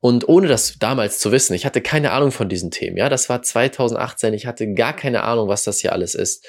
Und 0.00 0.28
ohne 0.28 0.48
das 0.48 0.78
damals 0.78 1.18
zu 1.18 1.30
wissen, 1.30 1.54
ich 1.54 1.66
hatte 1.66 1.82
keine 1.82 2.12
Ahnung 2.12 2.32
von 2.32 2.48
diesen 2.48 2.70
Themen, 2.70 2.96
ja, 2.96 3.08
das 3.08 3.28
war 3.28 3.42
2018, 3.42 4.32
ich 4.32 4.46
hatte 4.46 4.72
gar 4.72 4.96
keine 4.96 5.22
Ahnung, 5.24 5.48
was 5.48 5.64
das 5.64 5.78
hier 5.78 5.92
alles 5.92 6.14
ist, 6.14 6.46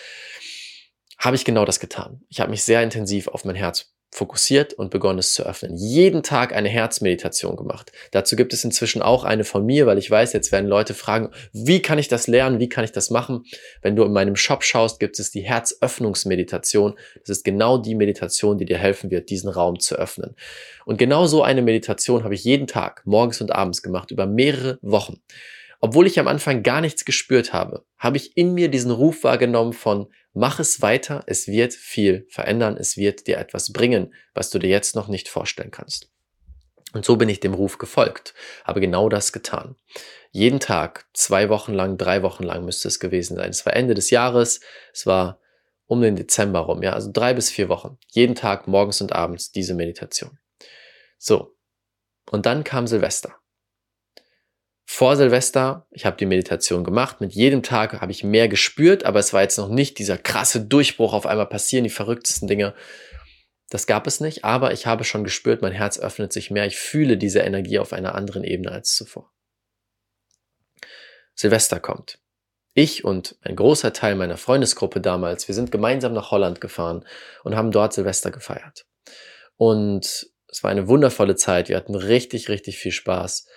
habe 1.17 1.35
ich 1.35 1.45
genau 1.45 1.65
das 1.65 1.79
getan. 1.79 2.23
Ich 2.29 2.39
habe 2.39 2.49
mich 2.49 2.63
sehr 2.63 2.81
intensiv 2.81 3.27
auf 3.27 3.45
mein 3.45 3.55
Herz 3.55 3.93
fokussiert 4.13 4.73
und 4.73 4.91
begonnen 4.91 5.19
es 5.19 5.33
zu 5.33 5.43
öffnen. 5.43 5.75
Jeden 5.75 6.21
Tag 6.21 6.53
eine 6.53 6.67
Herzmeditation 6.67 7.55
gemacht. 7.55 7.93
Dazu 8.11 8.35
gibt 8.35 8.51
es 8.51 8.63
inzwischen 8.65 9.01
auch 9.01 9.23
eine 9.23 9.45
von 9.45 9.65
mir, 9.65 9.85
weil 9.85 9.97
ich 9.97 10.11
weiß, 10.11 10.33
jetzt 10.33 10.51
werden 10.51 10.67
Leute 10.67 10.93
fragen, 10.93 11.29
wie 11.53 11.81
kann 11.81 11.97
ich 11.97 12.09
das 12.09 12.27
lernen, 12.27 12.59
wie 12.59 12.67
kann 12.67 12.83
ich 12.83 12.91
das 12.91 13.09
machen? 13.09 13.43
Wenn 13.81 13.95
du 13.95 14.03
in 14.03 14.11
meinem 14.11 14.35
Shop 14.35 14.63
schaust, 14.63 14.99
gibt 14.99 15.17
es 15.19 15.31
die 15.31 15.41
Herzöffnungsmeditation. 15.41 16.95
Das 17.25 17.37
ist 17.37 17.45
genau 17.45 17.77
die 17.77 17.95
Meditation, 17.95 18.57
die 18.57 18.65
dir 18.65 18.77
helfen 18.77 19.11
wird, 19.11 19.29
diesen 19.29 19.49
Raum 19.49 19.79
zu 19.79 19.95
öffnen. 19.95 20.35
Und 20.85 20.97
genau 20.97 21.25
so 21.25 21.41
eine 21.41 21.61
Meditation 21.61 22.25
habe 22.25 22.33
ich 22.33 22.43
jeden 22.43 22.67
Tag, 22.67 23.03
morgens 23.05 23.39
und 23.39 23.51
abends 23.51 23.81
gemacht, 23.81 24.11
über 24.11 24.25
mehrere 24.25 24.77
Wochen. 24.81 25.21
Obwohl 25.79 26.05
ich 26.05 26.19
am 26.19 26.27
Anfang 26.27 26.61
gar 26.61 26.79
nichts 26.79 27.05
gespürt 27.05 27.53
habe, 27.53 27.85
habe 27.97 28.17
ich 28.17 28.37
in 28.37 28.53
mir 28.53 28.69
diesen 28.69 28.91
Ruf 28.91 29.23
wahrgenommen 29.23 29.73
von 29.73 30.07
mach 30.33 30.59
es 30.59 30.81
weiter, 30.81 31.23
es 31.27 31.47
wird 31.47 31.73
viel 31.73 32.25
verändern, 32.29 32.77
es 32.77 32.97
wird 32.97 33.27
dir 33.27 33.37
etwas 33.37 33.73
bringen, 33.73 34.13
was 34.33 34.49
du 34.49 34.59
dir 34.59 34.69
jetzt 34.69 34.95
noch 34.95 35.07
nicht 35.07 35.29
vorstellen 35.29 35.71
kannst. 35.71 36.09
Und 36.93 37.05
so 37.05 37.15
bin 37.15 37.29
ich 37.29 37.39
dem 37.39 37.53
Ruf 37.53 37.77
gefolgt, 37.77 38.33
habe 38.63 38.81
genau 38.81 39.07
das 39.07 39.31
getan. 39.31 39.75
Jeden 40.31 40.59
Tag, 40.59 41.05
zwei 41.13 41.49
Wochen 41.49 41.73
lang, 41.73 41.97
drei 41.97 42.21
Wochen 42.23 42.43
lang 42.43 42.65
müsste 42.65 42.87
es 42.87 42.99
gewesen 42.99 43.35
sein. 43.37 43.49
Es 43.49 43.65
war 43.65 43.75
Ende 43.75 43.93
des 43.93 44.09
Jahres, 44.09 44.61
es 44.93 45.05
war 45.05 45.39
um 45.85 46.01
den 46.01 46.15
Dezember 46.15 46.59
rum, 46.59 46.83
ja, 46.83 46.93
also 46.93 47.09
drei 47.11 47.33
bis 47.33 47.49
vier 47.49 47.67
Wochen. 47.67 47.97
Jeden 48.11 48.35
Tag, 48.35 48.67
morgens 48.67 49.01
und 49.01 49.13
abends 49.13 49.51
diese 49.51 49.73
Meditation. 49.73 50.39
So. 51.17 51.55
Und 52.29 52.45
dann 52.45 52.63
kam 52.63 52.87
Silvester. 52.87 53.40
Vor 54.93 55.15
Silvester, 55.15 55.87
ich 55.89 56.05
habe 56.05 56.17
die 56.17 56.25
Meditation 56.25 56.83
gemacht, 56.83 57.21
mit 57.21 57.31
jedem 57.31 57.63
Tag 57.63 58.01
habe 58.01 58.11
ich 58.11 58.25
mehr 58.25 58.49
gespürt, 58.49 59.05
aber 59.05 59.19
es 59.19 59.31
war 59.31 59.41
jetzt 59.41 59.57
noch 59.57 59.69
nicht 59.69 59.97
dieser 59.99 60.17
krasse 60.17 60.65
Durchbruch, 60.65 61.13
auf 61.13 61.25
einmal 61.25 61.45
passieren 61.45 61.85
die 61.85 61.89
verrücktesten 61.89 62.49
Dinge. 62.49 62.75
Das 63.69 63.87
gab 63.87 64.05
es 64.05 64.19
nicht, 64.19 64.43
aber 64.43 64.73
ich 64.73 64.87
habe 64.87 65.05
schon 65.05 65.23
gespürt, 65.23 65.61
mein 65.61 65.71
Herz 65.71 65.97
öffnet 65.97 66.33
sich 66.33 66.51
mehr, 66.51 66.65
ich 66.65 66.75
fühle 66.77 67.15
diese 67.17 67.39
Energie 67.39 67.79
auf 67.79 67.93
einer 67.93 68.15
anderen 68.15 68.43
Ebene 68.43 68.73
als 68.73 68.97
zuvor. 68.97 69.31
Silvester 71.35 71.79
kommt. 71.79 72.19
Ich 72.73 73.05
und 73.05 73.37
ein 73.43 73.55
großer 73.55 73.93
Teil 73.93 74.15
meiner 74.15 74.35
Freundesgruppe 74.35 74.99
damals, 74.99 75.47
wir 75.47 75.55
sind 75.55 75.71
gemeinsam 75.71 76.11
nach 76.11 76.31
Holland 76.31 76.59
gefahren 76.59 77.05
und 77.45 77.55
haben 77.55 77.71
dort 77.71 77.93
Silvester 77.93 78.29
gefeiert. 78.29 78.85
Und 79.55 80.27
es 80.47 80.63
war 80.63 80.69
eine 80.69 80.89
wundervolle 80.89 81.37
Zeit, 81.37 81.69
wir 81.69 81.77
hatten 81.77 81.95
richtig, 81.95 82.49
richtig 82.49 82.77
viel 82.77 82.91
Spaß. 82.91 83.47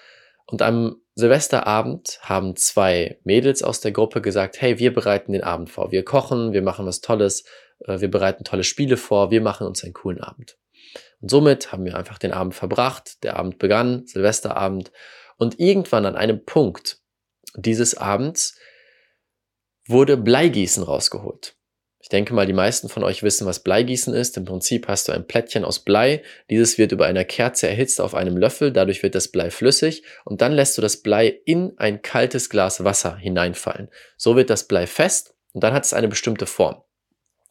Und 0.47 0.63
am 0.63 0.97
Silvesterabend 1.15 2.19
haben 2.23 2.57
zwei 2.57 3.19
Mädels 3.25 3.63
aus 3.63 3.81
der 3.81 3.93
Gruppe 3.93 4.21
gesagt, 4.21 4.61
hey, 4.61 4.79
wir 4.79 4.93
bereiten 4.93 5.33
den 5.33 5.45
Abend 5.45 5.71
vor. 5.71 5.93
Wir 5.93 6.05
kochen, 6.05 6.53
wir 6.53 6.63
machen 6.63 6.87
was 6.87 7.01
Tolles, 7.01 7.45
äh, 7.87 8.01
wir 8.01 8.11
bereiten 8.11 8.45
tolle 8.45 8.65
Spiele 8.65 8.97
vor, 8.97 9.31
wir 9.31 9.41
machen 9.41 9.67
uns 9.67 9.85
einen 9.85 9.95
coolen 9.95 10.21
Abend. 10.21 10.57
Und 11.21 11.31
somit 11.31 11.73
haben 11.73 11.85
wir 11.85 11.97
einfach 11.97 12.19
den 12.19 12.33
Abend 12.33 12.55
verbracht. 12.55 13.23
Der 13.23 13.37
Abend 13.37 13.59
begann, 13.59 14.07
Silvesterabend. 14.07 14.93
Und 15.37 15.59
irgendwann 15.59 16.07
an 16.07 16.17
einem 16.17 16.45
Punkt 16.45 16.99
dieses 17.57 17.97
Abends 17.97 18.59
wurde 19.87 20.17
Bleigießen 20.17 20.83
rausgeholt. 20.83 21.54
Ich 22.05 22.11
denke 22.11 22.35
mal, 22.35 22.45
die 22.45 22.53
meisten 22.53 22.91
von 22.91 23.03
euch 23.03 23.23
wissen, 23.23 23.47
was 23.47 23.61
Bleigießen 23.61 24.13
ist. 24.13 24.37
Im 24.37 24.45
Prinzip 24.45 24.89
hast 24.89 25.09
du 25.09 25.13
ein 25.13 25.27
Plättchen 25.27 25.65
aus 25.65 25.79
Blei. 25.79 26.23
Dieses 26.51 26.77
wird 26.77 26.93
über 26.93 27.07
einer 27.07 27.25
Kerze 27.25 27.67
erhitzt 27.67 27.99
auf 27.99 28.15
einem 28.15 28.37
Löffel. 28.37 28.73
Dadurch 28.73 29.03
wird 29.03 29.15
das 29.15 29.29
Blei 29.29 29.51
flüssig. 29.51 30.03
Und 30.27 30.43
dann 30.43 30.53
lässt 30.53 30.77
du 30.77 30.83
das 30.83 30.99
Blei 30.99 31.29
in 31.47 31.73
ein 31.79 32.03
kaltes 32.03 32.51
Glas 32.51 32.85
Wasser 32.85 33.17
hineinfallen. 33.17 33.89
So 34.19 34.37
wird 34.37 34.51
das 34.51 34.69
Blei 34.69 34.87
fest 34.87 35.35
und 35.55 35.65
dann 35.65 35.73
hat 35.73 35.87
es 35.87 35.95
eine 35.95 36.09
bestimmte 36.09 36.45
Form. 36.45 36.83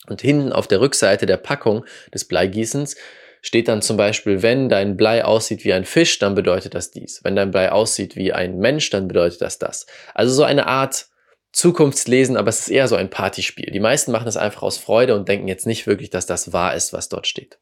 Und 0.05 0.22
hinten 0.22 0.53
auf 0.53 0.67
der 0.67 0.81
Rückseite 0.81 1.25
der 1.25 1.38
Packung 1.38 1.83
des 2.13 2.25
Bleigießens 2.25 2.95
steht 3.41 3.67
dann 3.67 3.81
zum 3.81 3.98
Beispiel, 3.98 4.43
wenn 4.43 4.69
dein 4.69 4.98
Blei 4.98 5.25
aussieht 5.25 5.65
wie 5.65 5.74
ein 5.74 5.83
Fisch, 5.83 6.19
dann 6.19 6.36
bedeutet 6.36 6.75
das 6.75 6.91
dies. 6.91 7.22
Wenn 7.24 7.36
dein 7.36 7.50
Blei 7.50 7.72
aussieht 7.72 8.15
wie 8.15 8.33
ein 8.33 8.60
Mensch, 8.60 8.91
dann 8.91 9.07
bedeutet 9.07 9.41
das 9.41 9.57
das. 9.57 9.88
Also 10.13 10.31
so 10.31 10.43
eine 10.43 10.67
Art 10.67 11.07
Zukunftslesen, 11.53 12.36
aber 12.36 12.50
es 12.50 12.62
ist 12.62 12.69
eher 12.69 12.88
so 12.88 12.95
ein 12.95 13.12
Partyspiel. 13.12 13.69
Die 13.72 13.79
meisten 13.79 14.12
machen 14.12 14.27
es 14.27 14.38
einfach 14.38 14.63
aus 14.63 14.79
Freude 14.79 15.15
und 15.15 15.29
denken 15.29 15.48
jetzt 15.48 15.67
nicht 15.67 15.86
wirklich, 15.86 16.10
dass 16.10 16.25
das 16.25 16.51
wahr 16.51 16.75
ist, 16.75 16.93
was 16.93 17.10
dort 17.10 17.27
steht. 17.27 17.60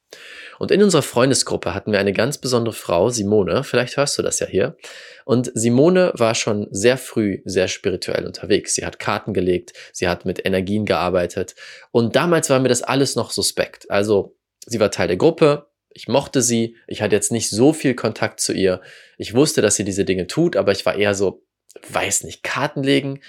Und 0.60 0.71
in 0.71 0.81
unserer 0.81 1.01
Freundesgruppe 1.01 1.74
hatten 1.74 1.91
wir 1.91 2.00
eine 2.00 2.13
ganz 2.13 2.38
besondere 2.38 2.74
Frau, 2.74 3.10
Simone, 3.10 3.65
vielleicht 3.65 3.98
hörst 3.98 4.17
du 4.17 4.21
das 4.21 4.39
ja 4.39 4.48
hier. 4.48 4.77
Und 5.25 5.51
Simone 5.55 6.13
war 6.15 6.36
schon 6.36 6.67
sehr 6.71 6.98
früh 6.98 7.41
sehr 7.43 7.67
spirituell 7.67 8.25
unterwegs. 8.25 8.75
Sie 8.75 8.86
hat 8.86 8.98
Karten 8.98 9.33
gelegt, 9.33 9.74
sie 9.91 10.07
hat 10.07 10.24
mit 10.24 10.45
Energien 10.45 10.86
gearbeitet 10.86 11.55
und 11.91 12.15
damals 12.15 12.50
war 12.50 12.60
mir 12.60 12.69
das 12.69 12.83
alles 12.83 13.17
noch 13.17 13.31
suspekt. 13.31 13.91
Also 13.91 14.38
sie 14.65 14.79
war 14.79 14.89
Teil 14.89 15.10
der 15.10 15.17
Gruppe, 15.17 15.67
ich 15.93 16.07
mochte 16.07 16.41
sie, 16.41 16.77
ich 16.88 17.01
hatte 17.01 17.15
jetzt 17.15 17.33
nicht 17.33 17.50
so 17.50 17.74
viel 17.74 17.93
Kontakt 17.93 18.39
zu 18.39 18.53
ihr. 18.53 18.79
Ich 19.17 19.33
wusste, 19.33 19.62
dass 19.62 19.75
sie 19.75 19.83
diese 19.83 20.05
Dinge 20.05 20.27
tut, 20.27 20.55
aber 20.55 20.71
ich 20.71 20.86
war 20.86 20.95
eher 20.95 21.13
so, 21.13 21.43
weiß 21.89 22.24
nicht, 22.24 22.43
Karten 22.43 22.83
legen, 22.83 23.19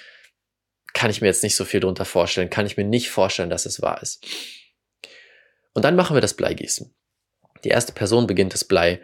kann 0.94 1.10
ich 1.10 1.20
mir 1.20 1.28
jetzt 1.28 1.42
nicht 1.42 1.56
so 1.56 1.64
viel 1.64 1.80
drunter 1.80 2.04
vorstellen, 2.04 2.50
kann 2.50 2.66
ich 2.66 2.76
mir 2.76 2.84
nicht 2.84 3.10
vorstellen, 3.10 3.50
dass 3.50 3.66
es 3.66 3.82
wahr 3.82 4.02
ist. 4.02 4.24
Und 5.74 5.84
dann 5.84 5.96
machen 5.96 6.14
wir 6.14 6.20
das 6.20 6.34
Bleigießen. 6.34 6.94
Die 7.64 7.68
erste 7.68 7.92
Person 7.92 8.26
beginnt 8.26 8.54
das 8.54 8.64
Blei 8.64 9.00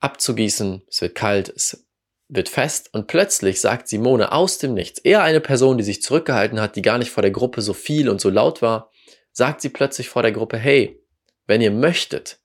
abzugießen, 0.00 0.82
es 0.88 1.00
wird 1.00 1.14
kalt, 1.14 1.48
es 1.48 1.86
wird 2.28 2.48
fest 2.48 2.90
und 2.92 3.06
plötzlich 3.06 3.60
sagt 3.60 3.88
Simone 3.88 4.32
aus 4.32 4.58
dem 4.58 4.74
Nichts, 4.74 4.98
eher 4.98 5.22
eine 5.22 5.40
Person, 5.40 5.78
die 5.78 5.84
sich 5.84 6.02
zurückgehalten 6.02 6.60
hat, 6.60 6.76
die 6.76 6.82
gar 6.82 6.98
nicht 6.98 7.10
vor 7.10 7.22
der 7.22 7.30
Gruppe 7.30 7.62
so 7.62 7.72
viel 7.72 8.08
und 8.08 8.20
so 8.20 8.30
laut 8.30 8.62
war, 8.62 8.90
sagt 9.32 9.60
sie 9.60 9.68
plötzlich 9.68 10.08
vor 10.08 10.22
der 10.22 10.32
Gruppe, 10.32 10.58
hey, 10.58 11.02
wenn 11.46 11.60
ihr 11.60 11.70
möchtet, 11.70 12.40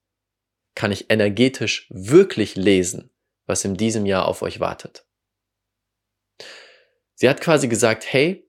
kann 0.75 0.91
ich 0.91 1.09
energetisch 1.09 1.87
wirklich 1.89 2.55
lesen, 2.55 3.11
was 3.45 3.65
in 3.65 3.75
diesem 3.75 4.05
Jahr 4.05 4.27
auf 4.27 4.41
euch 4.41 4.59
wartet. 4.59 5.05
Sie 7.15 7.27
hat 7.27 7.41
quasi 7.41 7.67
gesagt, 7.67 8.05
hey, 8.11 8.47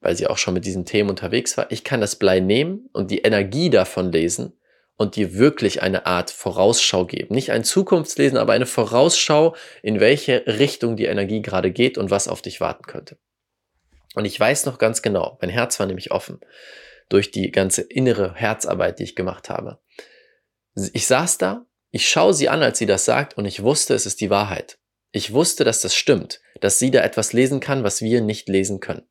weil 0.00 0.16
sie 0.16 0.26
auch 0.26 0.38
schon 0.38 0.54
mit 0.54 0.64
diesen 0.64 0.84
Themen 0.84 1.10
unterwegs 1.10 1.56
war, 1.56 1.70
ich 1.70 1.84
kann 1.84 2.00
das 2.00 2.16
Blei 2.16 2.40
nehmen 2.40 2.88
und 2.92 3.10
die 3.10 3.18
Energie 3.18 3.70
davon 3.70 4.12
lesen 4.12 4.58
und 4.96 5.16
dir 5.16 5.34
wirklich 5.34 5.80
eine 5.82 6.06
Art 6.06 6.30
Vorausschau 6.30 7.06
geben. 7.06 7.34
Nicht 7.34 7.52
ein 7.52 7.64
Zukunftslesen, 7.64 8.36
aber 8.36 8.52
eine 8.52 8.66
Vorausschau, 8.66 9.54
in 9.82 10.00
welche 10.00 10.44
Richtung 10.46 10.96
die 10.96 11.06
Energie 11.06 11.40
gerade 11.40 11.70
geht 11.70 11.98
und 11.98 12.10
was 12.10 12.28
auf 12.28 12.42
dich 12.42 12.60
warten 12.60 12.84
könnte. 12.84 13.16
Und 14.14 14.24
ich 14.24 14.38
weiß 14.38 14.66
noch 14.66 14.78
ganz 14.78 15.02
genau, 15.02 15.38
mein 15.40 15.50
Herz 15.50 15.78
war 15.78 15.86
nämlich 15.86 16.10
offen 16.10 16.40
durch 17.08 17.30
die 17.30 17.50
ganze 17.50 17.82
innere 17.82 18.34
Herzarbeit, 18.34 18.98
die 18.98 19.04
ich 19.04 19.16
gemacht 19.16 19.48
habe. 19.48 19.78
Ich 20.92 21.06
saß 21.06 21.38
da, 21.38 21.66
ich 21.90 22.08
schaue 22.08 22.34
sie 22.34 22.48
an, 22.48 22.62
als 22.62 22.78
sie 22.78 22.86
das 22.86 23.04
sagt, 23.04 23.38
und 23.38 23.46
ich 23.46 23.62
wusste, 23.62 23.94
es 23.94 24.04
ist 24.04 24.20
die 24.20 24.30
Wahrheit. 24.30 24.78
Ich 25.10 25.32
wusste, 25.32 25.64
dass 25.64 25.80
das 25.80 25.94
stimmt, 25.94 26.40
dass 26.60 26.78
sie 26.78 26.90
da 26.90 27.02
etwas 27.02 27.32
lesen 27.32 27.60
kann, 27.60 27.82
was 27.82 28.02
wir 28.02 28.20
nicht 28.20 28.48
lesen 28.48 28.80
können. 28.80 29.06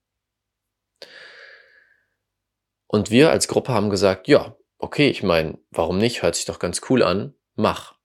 Und 2.87 3.11
wir 3.11 3.31
als 3.31 3.47
Gruppe 3.47 3.73
haben 3.73 3.89
gesagt, 3.89 4.27
ja, 4.27 4.55
okay, 4.77 5.09
ich 5.09 5.23
meine, 5.23 5.57
warum 5.71 5.97
nicht? 5.97 6.23
Hört 6.23 6.35
sich 6.35 6.45
doch 6.45 6.59
ganz 6.59 6.81
cool 6.89 7.03
an. 7.03 7.35
Mach. 7.55 7.95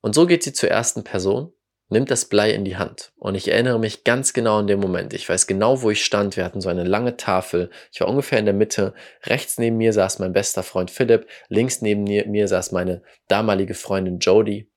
Und 0.00 0.14
so 0.14 0.26
geht 0.26 0.42
sie 0.42 0.52
zur 0.52 0.68
ersten 0.68 1.04
Person, 1.04 1.52
nimmt 1.88 2.10
das 2.10 2.24
Blei 2.24 2.50
in 2.50 2.64
die 2.64 2.76
Hand. 2.76 3.12
Und 3.16 3.36
ich 3.36 3.48
erinnere 3.48 3.78
mich 3.78 4.02
ganz 4.02 4.32
genau 4.32 4.58
an 4.58 4.66
den 4.66 4.80
Moment. 4.80 5.14
Ich 5.14 5.28
weiß 5.28 5.46
genau, 5.46 5.82
wo 5.82 5.90
ich 5.90 6.04
stand. 6.04 6.36
Wir 6.36 6.44
hatten 6.44 6.60
so 6.60 6.68
eine 6.68 6.82
lange 6.82 7.16
Tafel. 7.16 7.70
Ich 7.92 8.00
war 8.00 8.08
ungefähr 8.08 8.40
in 8.40 8.46
der 8.46 8.54
Mitte. 8.54 8.94
Rechts 9.24 9.58
neben 9.58 9.76
mir 9.76 9.92
saß 9.92 10.18
mein 10.18 10.32
bester 10.32 10.64
Freund 10.64 10.90
Philipp. 10.90 11.28
Links 11.48 11.82
neben 11.82 12.02
mir 12.02 12.48
saß 12.48 12.72
meine 12.72 13.02
damalige 13.28 13.74
Freundin 13.74 14.18
Jody. 14.18 14.68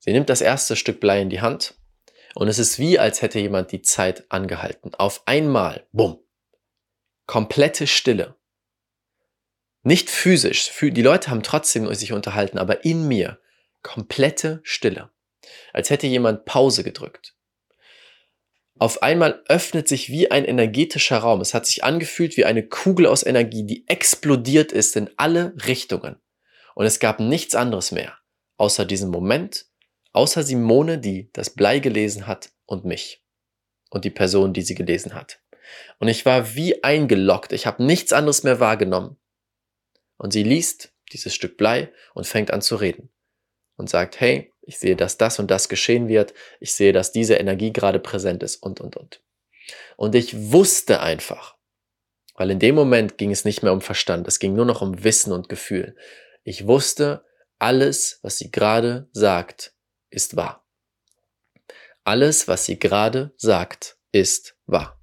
Sie 0.00 0.12
nimmt 0.12 0.28
das 0.28 0.42
erste 0.42 0.76
Stück 0.76 1.00
Blei 1.00 1.22
in 1.22 1.30
die 1.30 1.40
Hand 1.40 1.77
und 2.34 2.48
es 2.48 2.58
ist 2.58 2.78
wie, 2.78 2.98
als 2.98 3.22
hätte 3.22 3.38
jemand 3.38 3.72
die 3.72 3.82
Zeit 3.82 4.24
angehalten. 4.30 4.94
Auf 4.94 5.22
einmal, 5.26 5.86
bumm, 5.92 6.18
komplette 7.26 7.86
Stille. 7.86 8.36
Nicht 9.82 10.10
physisch, 10.10 10.70
die 10.80 11.02
Leute 11.02 11.30
haben 11.30 11.42
trotzdem 11.42 11.92
sich 11.94 12.12
unterhalten, 12.12 12.58
aber 12.58 12.84
in 12.84 13.08
mir 13.08 13.38
komplette 13.82 14.60
Stille. 14.62 15.10
Als 15.72 15.90
hätte 15.90 16.06
jemand 16.06 16.44
Pause 16.44 16.84
gedrückt. 16.84 17.34
Auf 18.78 19.02
einmal 19.02 19.42
öffnet 19.48 19.88
sich 19.88 20.08
wie 20.08 20.30
ein 20.30 20.44
energetischer 20.44 21.18
Raum. 21.18 21.40
Es 21.40 21.52
hat 21.52 21.66
sich 21.66 21.82
angefühlt 21.82 22.36
wie 22.36 22.44
eine 22.44 22.62
Kugel 22.62 23.06
aus 23.06 23.26
Energie, 23.26 23.64
die 23.64 23.88
explodiert 23.88 24.70
ist 24.70 24.94
in 24.94 25.10
alle 25.16 25.54
Richtungen. 25.66 26.16
Und 26.74 26.86
es 26.86 27.00
gab 27.00 27.18
nichts 27.18 27.56
anderes 27.56 27.90
mehr, 27.90 28.16
außer 28.56 28.84
diesem 28.84 29.10
Moment 29.10 29.66
Außer 30.18 30.42
Simone, 30.42 30.98
die 30.98 31.30
das 31.32 31.48
Blei 31.48 31.78
gelesen 31.78 32.26
hat 32.26 32.50
und 32.66 32.84
mich. 32.84 33.22
Und 33.88 34.04
die 34.04 34.10
Person, 34.10 34.52
die 34.52 34.62
sie 34.62 34.74
gelesen 34.74 35.14
hat. 35.14 35.40
Und 36.00 36.08
ich 36.08 36.26
war 36.26 36.56
wie 36.56 36.82
eingeloggt. 36.82 37.52
Ich 37.52 37.66
habe 37.66 37.84
nichts 37.84 38.12
anderes 38.12 38.42
mehr 38.42 38.58
wahrgenommen. 38.58 39.16
Und 40.16 40.32
sie 40.32 40.42
liest 40.42 40.92
dieses 41.12 41.36
Stück 41.36 41.56
Blei 41.56 41.92
und 42.14 42.26
fängt 42.26 42.50
an 42.50 42.62
zu 42.62 42.74
reden. 42.74 43.10
Und 43.76 43.88
sagt, 43.88 44.18
hey, 44.18 44.52
ich 44.60 44.80
sehe, 44.80 44.96
dass 44.96 45.18
das 45.18 45.38
und 45.38 45.52
das 45.52 45.68
geschehen 45.68 46.08
wird. 46.08 46.34
Ich 46.58 46.72
sehe, 46.72 46.92
dass 46.92 47.12
diese 47.12 47.34
Energie 47.36 47.72
gerade 47.72 48.00
präsent 48.00 48.42
ist 48.42 48.56
und, 48.56 48.80
und, 48.80 48.96
und. 48.96 49.22
Und 49.96 50.16
ich 50.16 50.50
wusste 50.50 50.98
einfach, 50.98 51.56
weil 52.34 52.50
in 52.50 52.58
dem 52.58 52.74
Moment 52.74 53.18
ging 53.18 53.30
es 53.30 53.44
nicht 53.44 53.62
mehr 53.62 53.72
um 53.72 53.82
Verstand, 53.82 54.26
es 54.26 54.40
ging 54.40 54.56
nur 54.56 54.64
noch 54.64 54.82
um 54.82 55.04
Wissen 55.04 55.32
und 55.32 55.48
Gefühl. 55.48 55.94
Ich 56.42 56.66
wusste, 56.66 57.24
alles, 57.60 58.18
was 58.22 58.38
sie 58.38 58.50
gerade 58.50 59.08
sagt, 59.12 59.77
ist 60.10 60.36
wahr. 60.36 60.66
Alles, 62.04 62.48
was 62.48 62.64
sie 62.64 62.78
gerade 62.78 63.34
sagt, 63.36 63.98
ist 64.12 64.56
wahr. 64.66 64.98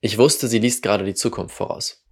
Ich 0.00 0.18
wusste, 0.18 0.48
sie 0.48 0.58
liest 0.58 0.82
gerade 0.82 1.04
die 1.04 1.14
Zukunft 1.14 1.54
voraus. 1.54 2.04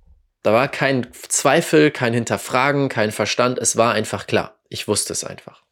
Da 0.43 0.53
war 0.53 0.69
kein 0.69 1.13
Zweifel, 1.13 1.91
kein 1.91 2.15
Hinterfragen, 2.15 2.89
kein 2.89 3.11
Verstand, 3.11 3.59
es 3.59 3.77
war 3.77 3.93
einfach 3.93 4.27
klar. 4.27 4.61
Ich 4.69 4.87
wusste 4.87 5.13
es 5.13 5.25
einfach. 5.25 5.65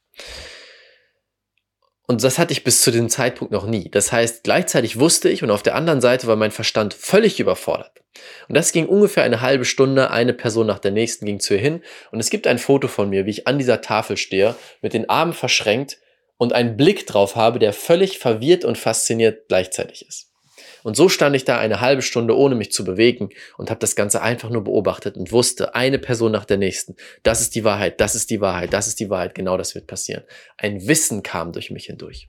Und 2.06 2.22
das 2.22 2.38
hatte 2.38 2.52
ich 2.52 2.62
bis 2.62 2.82
zu 2.82 2.92
dem 2.92 3.08
Zeitpunkt 3.08 3.52
noch 3.52 3.66
nie. 3.66 3.90
Das 3.90 4.12
heißt, 4.12 4.44
gleichzeitig 4.44 4.98
wusste 4.98 5.28
ich 5.28 5.42
und 5.42 5.50
auf 5.50 5.62
der 5.62 5.74
anderen 5.74 6.00
Seite 6.00 6.28
war 6.28 6.36
mein 6.36 6.52
Verstand 6.52 6.94
völlig 6.94 7.40
überfordert. 7.40 8.00
Und 8.48 8.56
das 8.56 8.72
ging 8.72 8.86
ungefähr 8.86 9.24
eine 9.24 9.40
halbe 9.40 9.64
Stunde, 9.64 10.10
eine 10.10 10.32
Person 10.32 10.66
nach 10.66 10.78
der 10.78 10.92
nächsten 10.92 11.26
ging 11.26 11.40
zu 11.40 11.54
ihr 11.54 11.60
hin 11.60 11.82
und 12.12 12.20
es 12.20 12.30
gibt 12.30 12.46
ein 12.46 12.58
Foto 12.58 12.88
von 12.88 13.10
mir, 13.10 13.26
wie 13.26 13.30
ich 13.30 13.46
an 13.46 13.58
dieser 13.58 13.80
Tafel 13.80 14.16
stehe, 14.16 14.54
mit 14.82 14.94
den 14.94 15.10
Armen 15.10 15.32
verschränkt 15.32 15.98
und 16.38 16.52
einen 16.52 16.76
Blick 16.76 17.06
drauf 17.06 17.34
habe, 17.34 17.58
der 17.58 17.72
völlig 17.72 18.18
verwirrt 18.18 18.64
und 18.64 18.78
fasziniert 18.78 19.48
gleichzeitig 19.48 20.06
ist. 20.06 20.32
Und 20.86 20.96
so 20.96 21.08
stand 21.08 21.34
ich 21.34 21.44
da 21.44 21.58
eine 21.58 21.80
halbe 21.80 22.00
Stunde, 22.00 22.36
ohne 22.36 22.54
mich 22.54 22.70
zu 22.70 22.84
bewegen 22.84 23.30
und 23.58 23.70
habe 23.70 23.80
das 23.80 23.96
Ganze 23.96 24.22
einfach 24.22 24.50
nur 24.50 24.62
beobachtet 24.62 25.16
und 25.16 25.32
wusste, 25.32 25.74
eine 25.74 25.98
Person 25.98 26.30
nach 26.30 26.44
der 26.44 26.58
nächsten, 26.58 26.94
das 27.24 27.40
ist 27.40 27.56
die 27.56 27.64
Wahrheit, 27.64 28.00
das 28.00 28.14
ist 28.14 28.30
die 28.30 28.40
Wahrheit, 28.40 28.72
das 28.72 28.86
ist 28.86 29.00
die 29.00 29.10
Wahrheit, 29.10 29.34
genau 29.34 29.56
das 29.56 29.74
wird 29.74 29.88
passieren. 29.88 30.22
Ein 30.56 30.86
Wissen 30.86 31.24
kam 31.24 31.50
durch 31.50 31.72
mich 31.72 31.86
hindurch. 31.86 32.28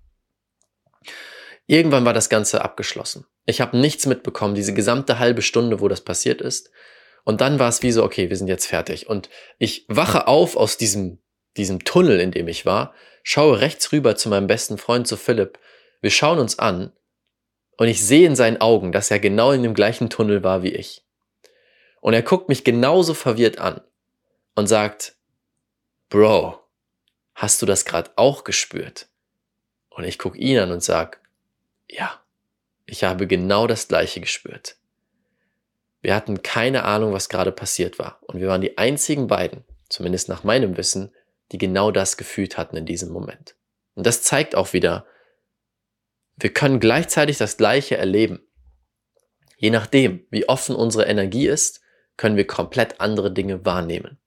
Irgendwann 1.67 2.03
war 2.03 2.15
das 2.15 2.29
Ganze 2.29 2.63
abgeschlossen. 2.63 3.27
Ich 3.45 3.61
habe 3.61 3.77
nichts 3.77 4.07
mitbekommen, 4.07 4.55
diese 4.55 4.73
gesamte 4.73 5.19
halbe 5.19 5.43
Stunde, 5.43 5.79
wo 5.79 5.87
das 5.87 6.01
passiert 6.01 6.41
ist. 6.41 6.71
Und 7.25 7.41
dann 7.41 7.59
war 7.59 7.69
es 7.69 7.83
wie 7.83 7.91
so, 7.91 8.03
okay, 8.03 8.31
wir 8.31 8.37
sind 8.37 8.47
jetzt 8.47 8.65
fertig. 8.65 9.07
Und 9.07 9.29
ich 9.59 9.85
wache 9.87 10.25
auf 10.25 10.57
aus 10.57 10.77
diesem, 10.77 11.19
diesem 11.57 11.83
Tunnel, 11.83 12.19
in 12.19 12.31
dem 12.31 12.47
ich 12.47 12.65
war, 12.65 12.95
schaue 13.21 13.59
rechts 13.59 13.91
rüber 13.91 14.15
zu 14.15 14.29
meinem 14.29 14.47
besten 14.47 14.79
Freund, 14.79 15.07
zu 15.07 15.15
Philipp. 15.15 15.59
Wir 16.01 16.09
schauen 16.09 16.39
uns 16.39 16.57
an 16.57 16.91
und 17.77 17.87
ich 17.87 18.05
sehe 18.05 18.27
in 18.27 18.35
seinen 18.35 18.59
Augen, 18.59 18.91
dass 18.91 19.11
er 19.11 19.19
genau 19.19 19.51
in 19.51 19.63
dem 19.63 19.73
gleichen 19.73 20.09
Tunnel 20.09 20.43
war 20.43 20.63
wie 20.63 20.73
ich. 20.73 21.03
Und 22.01 22.13
er 22.13 22.23
guckt 22.23 22.49
mich 22.49 22.63
genauso 22.63 23.13
verwirrt 23.13 23.59
an 23.59 23.81
und 24.55 24.67
sagt, 24.67 25.15
Bro, 26.09 26.59
hast 27.35 27.61
du 27.61 27.65
das 27.65 27.85
gerade 27.85 28.11
auch 28.15 28.43
gespürt? 28.43 29.07
Und 29.89 30.03
ich 30.03 30.17
gucke 30.17 30.37
ihn 30.37 30.57
an 30.59 30.71
und 30.71 30.83
sag, 30.83 31.21
ja, 31.89 32.19
ich 32.85 33.03
habe 33.03 33.27
genau 33.27 33.67
das 33.67 33.87
gleiche 33.87 34.21
gespürt. 34.21 34.77
Wir 36.01 36.15
hatten 36.15 36.41
keine 36.41 36.83
Ahnung, 36.83 37.13
was 37.13 37.29
gerade 37.29 37.51
passiert 37.51 37.99
war. 37.99 38.19
Und 38.21 38.39
wir 38.39 38.47
waren 38.47 38.61
die 38.61 38.77
einzigen 38.77 39.27
beiden, 39.27 39.65
zumindest 39.89 40.29
nach 40.29 40.43
meinem 40.43 40.77
Wissen, 40.77 41.13
die 41.51 41.57
genau 41.57 41.91
das 41.91 42.17
gefühlt 42.17 42.57
hatten 42.57 42.77
in 42.77 42.85
diesem 42.85 43.09
Moment. 43.09 43.55
Und 43.95 44.05
das 44.05 44.21
zeigt 44.21 44.55
auch 44.55 44.73
wieder, 44.73 45.05
wir 46.37 46.53
können 46.53 46.79
gleichzeitig 46.79 47.37
das 47.37 47.57
Gleiche 47.57 47.97
erleben. 47.97 48.39
Je 49.57 49.71
nachdem, 49.71 50.25
wie 50.29 50.47
offen 50.47 50.75
unsere 50.75 51.05
Energie 51.05 51.47
ist, 51.47 51.81
können 52.15 52.37
wir 52.37 52.45
komplett 52.45 53.01
andere 53.01 53.33
Dinge 53.33 53.65
wahrnehmen. 53.65 54.19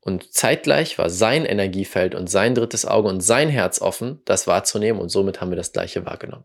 Und 0.00 0.32
zeitgleich 0.32 0.98
war 0.98 1.10
sein 1.10 1.44
Energiefeld 1.44 2.14
und 2.14 2.28
sein 2.28 2.54
drittes 2.54 2.86
Auge 2.86 3.08
und 3.08 3.20
sein 3.20 3.48
Herz 3.48 3.80
offen, 3.80 4.22
das 4.24 4.46
wahrzunehmen 4.46 5.00
und 5.00 5.10
somit 5.10 5.40
haben 5.40 5.50
wir 5.50 5.56
das 5.56 5.72
Gleiche 5.72 6.06
wahrgenommen. 6.06 6.44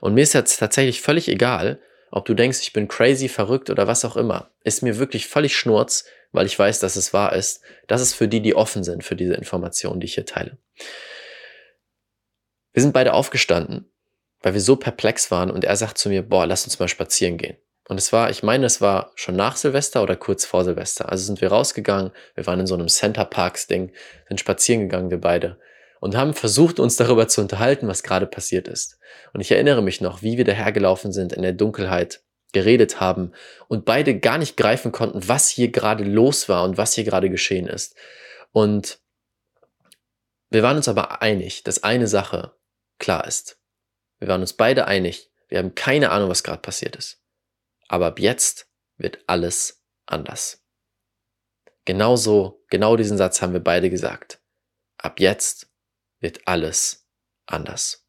Und 0.00 0.14
mir 0.14 0.22
ist 0.22 0.34
jetzt 0.34 0.58
tatsächlich 0.58 1.00
völlig 1.00 1.28
egal, 1.28 1.80
ob 2.12 2.26
du 2.26 2.34
denkst, 2.34 2.60
ich 2.62 2.72
bin 2.72 2.86
crazy, 2.86 3.28
verrückt 3.28 3.70
oder 3.70 3.86
was 3.86 4.04
auch 4.04 4.16
immer. 4.16 4.50
Ist 4.62 4.82
mir 4.82 4.98
wirklich 4.98 5.26
völlig 5.26 5.56
schnurz, 5.56 6.04
weil 6.32 6.46
ich 6.46 6.58
weiß, 6.58 6.78
dass 6.78 6.96
es 6.96 7.12
wahr 7.12 7.34
ist. 7.34 7.60
Das 7.88 8.00
ist 8.00 8.14
für 8.14 8.28
die, 8.28 8.40
die 8.40 8.54
offen 8.54 8.84
sind 8.84 9.02
für 9.02 9.16
diese 9.16 9.34
Informationen, 9.34 10.00
die 10.00 10.06
ich 10.06 10.14
hier 10.14 10.26
teile. 10.26 10.58
Wir 12.76 12.82
sind 12.82 12.92
beide 12.92 13.14
aufgestanden, 13.14 13.90
weil 14.42 14.52
wir 14.52 14.60
so 14.60 14.76
perplex 14.76 15.30
waren 15.30 15.50
und 15.50 15.64
er 15.64 15.76
sagt 15.76 15.96
zu 15.96 16.10
mir, 16.10 16.20
boah, 16.20 16.44
lass 16.46 16.66
uns 16.66 16.78
mal 16.78 16.88
spazieren 16.88 17.38
gehen. 17.38 17.56
Und 17.88 17.96
es 17.96 18.12
war, 18.12 18.28
ich 18.28 18.42
meine, 18.42 18.66
es 18.66 18.82
war 18.82 19.12
schon 19.14 19.34
nach 19.34 19.56
Silvester 19.56 20.02
oder 20.02 20.14
kurz 20.14 20.44
vor 20.44 20.62
Silvester. 20.62 21.10
Also 21.10 21.24
sind 21.24 21.40
wir 21.40 21.48
rausgegangen, 21.48 22.10
wir 22.34 22.46
waren 22.46 22.60
in 22.60 22.66
so 22.66 22.74
einem 22.74 22.88
Center 22.88 23.24
Parks 23.24 23.66
Ding, 23.66 23.92
sind 24.28 24.40
spazieren 24.40 24.82
gegangen, 24.82 25.08
wir 25.08 25.22
beide 25.22 25.58
und 26.00 26.18
haben 26.18 26.34
versucht, 26.34 26.78
uns 26.78 26.96
darüber 26.96 27.28
zu 27.28 27.40
unterhalten, 27.40 27.88
was 27.88 28.02
gerade 28.02 28.26
passiert 28.26 28.68
ist. 28.68 28.98
Und 29.32 29.40
ich 29.40 29.50
erinnere 29.52 29.82
mich 29.82 30.02
noch, 30.02 30.20
wie 30.20 30.36
wir 30.36 30.44
dahergelaufen 30.44 31.12
sind 31.12 31.32
in 31.32 31.40
der 31.40 31.54
Dunkelheit, 31.54 32.20
geredet 32.52 33.00
haben 33.00 33.32
und 33.68 33.86
beide 33.86 34.18
gar 34.18 34.36
nicht 34.36 34.58
greifen 34.58 34.92
konnten, 34.92 35.26
was 35.28 35.48
hier 35.48 35.72
gerade 35.72 36.04
los 36.04 36.50
war 36.50 36.62
und 36.64 36.76
was 36.76 36.92
hier 36.92 37.04
gerade 37.04 37.30
geschehen 37.30 37.68
ist. 37.68 37.96
Und 38.52 39.00
wir 40.50 40.62
waren 40.62 40.76
uns 40.76 40.88
aber 40.88 41.22
einig, 41.22 41.64
dass 41.64 41.82
eine 41.82 42.06
Sache 42.06 42.55
klar 42.98 43.26
ist. 43.26 43.58
Wir 44.18 44.28
waren 44.28 44.40
uns 44.40 44.54
beide 44.54 44.86
einig, 44.86 45.30
wir 45.48 45.58
haben 45.58 45.74
keine 45.74 46.10
Ahnung, 46.10 46.28
was 46.28 46.42
gerade 46.42 46.62
passiert 46.62 46.96
ist. 46.96 47.22
Aber 47.88 48.06
ab 48.06 48.18
jetzt 48.18 48.68
wird 48.96 49.18
alles 49.26 49.82
anders. 50.06 50.64
Genauso, 51.84 52.64
genau 52.68 52.96
diesen 52.96 53.16
Satz 53.16 53.42
haben 53.42 53.52
wir 53.52 53.60
beide 53.60 53.90
gesagt. 53.90 54.40
Ab 54.98 55.20
jetzt 55.20 55.68
wird 56.20 56.48
alles 56.48 57.06
anders. 57.46 58.04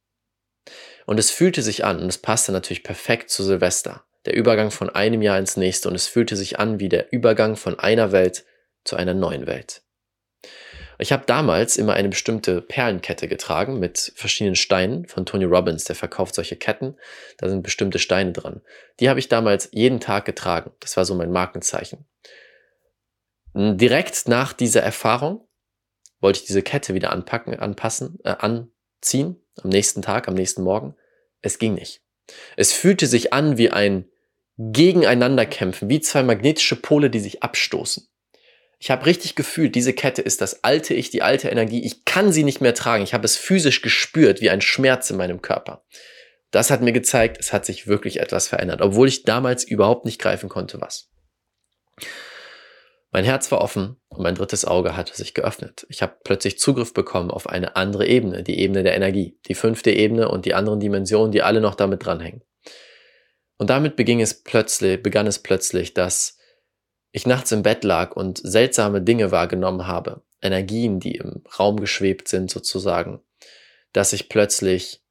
Und 1.05 1.19
es 1.19 1.31
fühlte 1.31 1.61
sich 1.61 1.85
an, 1.85 1.99
und 1.99 2.09
es 2.09 2.17
passte 2.17 2.51
natürlich 2.51 2.83
perfekt 2.83 3.29
zu 3.29 3.43
Silvester, 3.43 4.05
der 4.25 4.35
Übergang 4.35 4.71
von 4.71 4.89
einem 4.89 5.21
Jahr 5.21 5.37
ins 5.37 5.57
nächste, 5.57 5.87
und 5.89 5.95
es 5.95 6.07
fühlte 6.07 6.35
sich 6.35 6.59
an 6.59 6.79
wie 6.79 6.89
der 6.89 7.13
Übergang 7.13 7.55
von 7.55 7.79
einer 7.79 8.11
Welt 8.11 8.45
zu 8.83 8.95
einer 8.95 9.13
neuen 9.13 9.45
Welt. 9.47 9.83
Ich 10.99 11.11
habe 11.11 11.25
damals 11.25 11.77
immer 11.77 11.93
eine 11.93 12.09
bestimmte 12.09 12.61
Perlenkette 12.61 13.27
getragen 13.27 13.79
mit 13.79 14.11
verschiedenen 14.15 14.55
Steinen 14.55 15.07
von 15.07 15.25
Tony 15.25 15.45
Robbins, 15.45 15.83
der 15.83 15.95
verkauft 15.95 16.35
solche 16.35 16.55
Ketten. 16.55 16.95
Da 17.37 17.49
sind 17.49 17.61
bestimmte 17.61 17.99
Steine 17.99 18.31
dran. 18.31 18.61
Die 18.99 19.09
habe 19.09 19.19
ich 19.19 19.29
damals 19.29 19.69
jeden 19.71 19.99
Tag 19.99 20.25
getragen. 20.25 20.71
Das 20.79 20.97
war 20.97 21.05
so 21.05 21.13
mein 21.13 21.31
Markenzeichen. 21.31 22.05
Direkt 23.53 24.27
nach 24.27 24.53
dieser 24.53 24.81
Erfahrung 24.81 25.47
wollte 26.19 26.39
ich 26.39 26.45
diese 26.45 26.63
Kette 26.63 26.93
wieder 26.93 27.11
anpacken, 27.11 27.57
anpassen, 27.59 28.19
äh, 28.23 28.35
anziehen, 28.39 29.41
am 29.61 29.69
nächsten 29.69 30.01
Tag, 30.01 30.27
am 30.27 30.33
nächsten 30.33 30.63
Morgen. 30.63 30.95
Es 31.41 31.59
ging 31.59 31.75
nicht. 31.75 32.01
Es 32.55 32.73
fühlte 32.73 33.07
sich 33.07 33.33
an 33.33 33.57
wie 33.57 33.69
ein 33.69 34.09
Gegeneinanderkämpfen, 34.57 35.89
wie 35.89 36.01
zwei 36.01 36.23
magnetische 36.23 36.75
Pole, 36.75 37.09
die 37.09 37.19
sich 37.19 37.43
abstoßen. 37.43 38.07
Ich 38.79 38.91
habe 38.91 39.05
richtig 39.05 39.35
gefühlt, 39.35 39.73
diese 39.73 39.93
Kette 39.93 40.21
ist 40.21 40.41
das 40.41 40.63
alte 40.63 40.93
Ich, 40.93 41.09
die 41.09 41.23
alte 41.23 41.49
Energie. 41.49 41.83
Ich 41.83 42.05
kann 42.05 42.31
sie 42.31 42.43
nicht 42.43 42.61
mehr 42.61 42.75
tragen. 42.75 43.03
Ich 43.03 43.13
habe 43.13 43.25
es 43.25 43.35
physisch 43.35 43.81
gespürt, 43.81 44.39
wie 44.39 44.49
ein 44.49 44.61
Schmerz 44.61 45.09
in 45.09 45.17
meinem 45.17 45.41
Körper. 45.41 45.83
Das 46.51 46.69
hat 46.69 46.81
mir 46.81 46.93
gezeigt, 46.93 47.37
es 47.39 47.51
hat 47.51 47.65
sich 47.65 47.87
wirklich 47.87 48.19
etwas 48.19 48.47
verändert, 48.47 48.81
obwohl 48.81 49.07
ich 49.07 49.23
damals 49.23 49.63
überhaupt 49.63 50.05
nicht 50.05 50.19
greifen 50.19 50.47
konnte, 50.47 50.79
was. 50.79 51.09
Mein 53.11 53.25
Herz 53.25 53.51
war 53.51 53.61
offen 53.61 53.97
und 54.09 54.21
mein 54.21 54.35
drittes 54.35 54.65
Auge 54.65 54.95
hatte 54.95 55.15
sich 55.15 55.33
geöffnet. 55.33 55.85
Ich 55.89 56.01
habe 56.01 56.17
plötzlich 56.23 56.59
Zugriff 56.59 56.93
bekommen 56.93 57.31
auf 57.31 57.47
eine 57.47 57.75
andere 57.75 58.05
Ebene, 58.05 58.43
die 58.43 58.59
Ebene 58.59 58.83
der 58.83 58.95
Energie, 58.95 59.39
die 59.47 59.55
fünfte 59.55 59.91
Ebene 59.91 60.29
und 60.29 60.45
die 60.45 60.53
anderen 60.53 60.79
Dimensionen, 60.79 61.31
die 61.31 61.41
alle 61.41 61.61
noch 61.61 61.75
damit 61.75 62.05
dranhängen. 62.05 62.43
Und 63.57 63.69
damit 63.69 63.95
beging 63.95 64.21
es 64.21 64.43
plötzlich, 64.43 65.01
begann 65.01 65.25
es 65.25 65.39
plötzlich, 65.39 65.93
dass 65.93 66.36
ich 67.11 67.25
nachts 67.25 67.51
im 67.51 67.63
Bett 67.63 67.83
lag 67.83 68.15
und 68.15 68.39
seltsame 68.43 69.01
Dinge 69.01 69.31
wahrgenommen 69.31 69.87
habe, 69.87 70.21
Energien, 70.41 70.99
die 70.99 71.15
im 71.15 71.43
Raum 71.57 71.79
geschwebt 71.79 72.27
sind 72.27 72.51
sozusagen, 72.51 73.21
dass 73.93 74.13
ich 74.13 74.29
plötzlich 74.29 75.01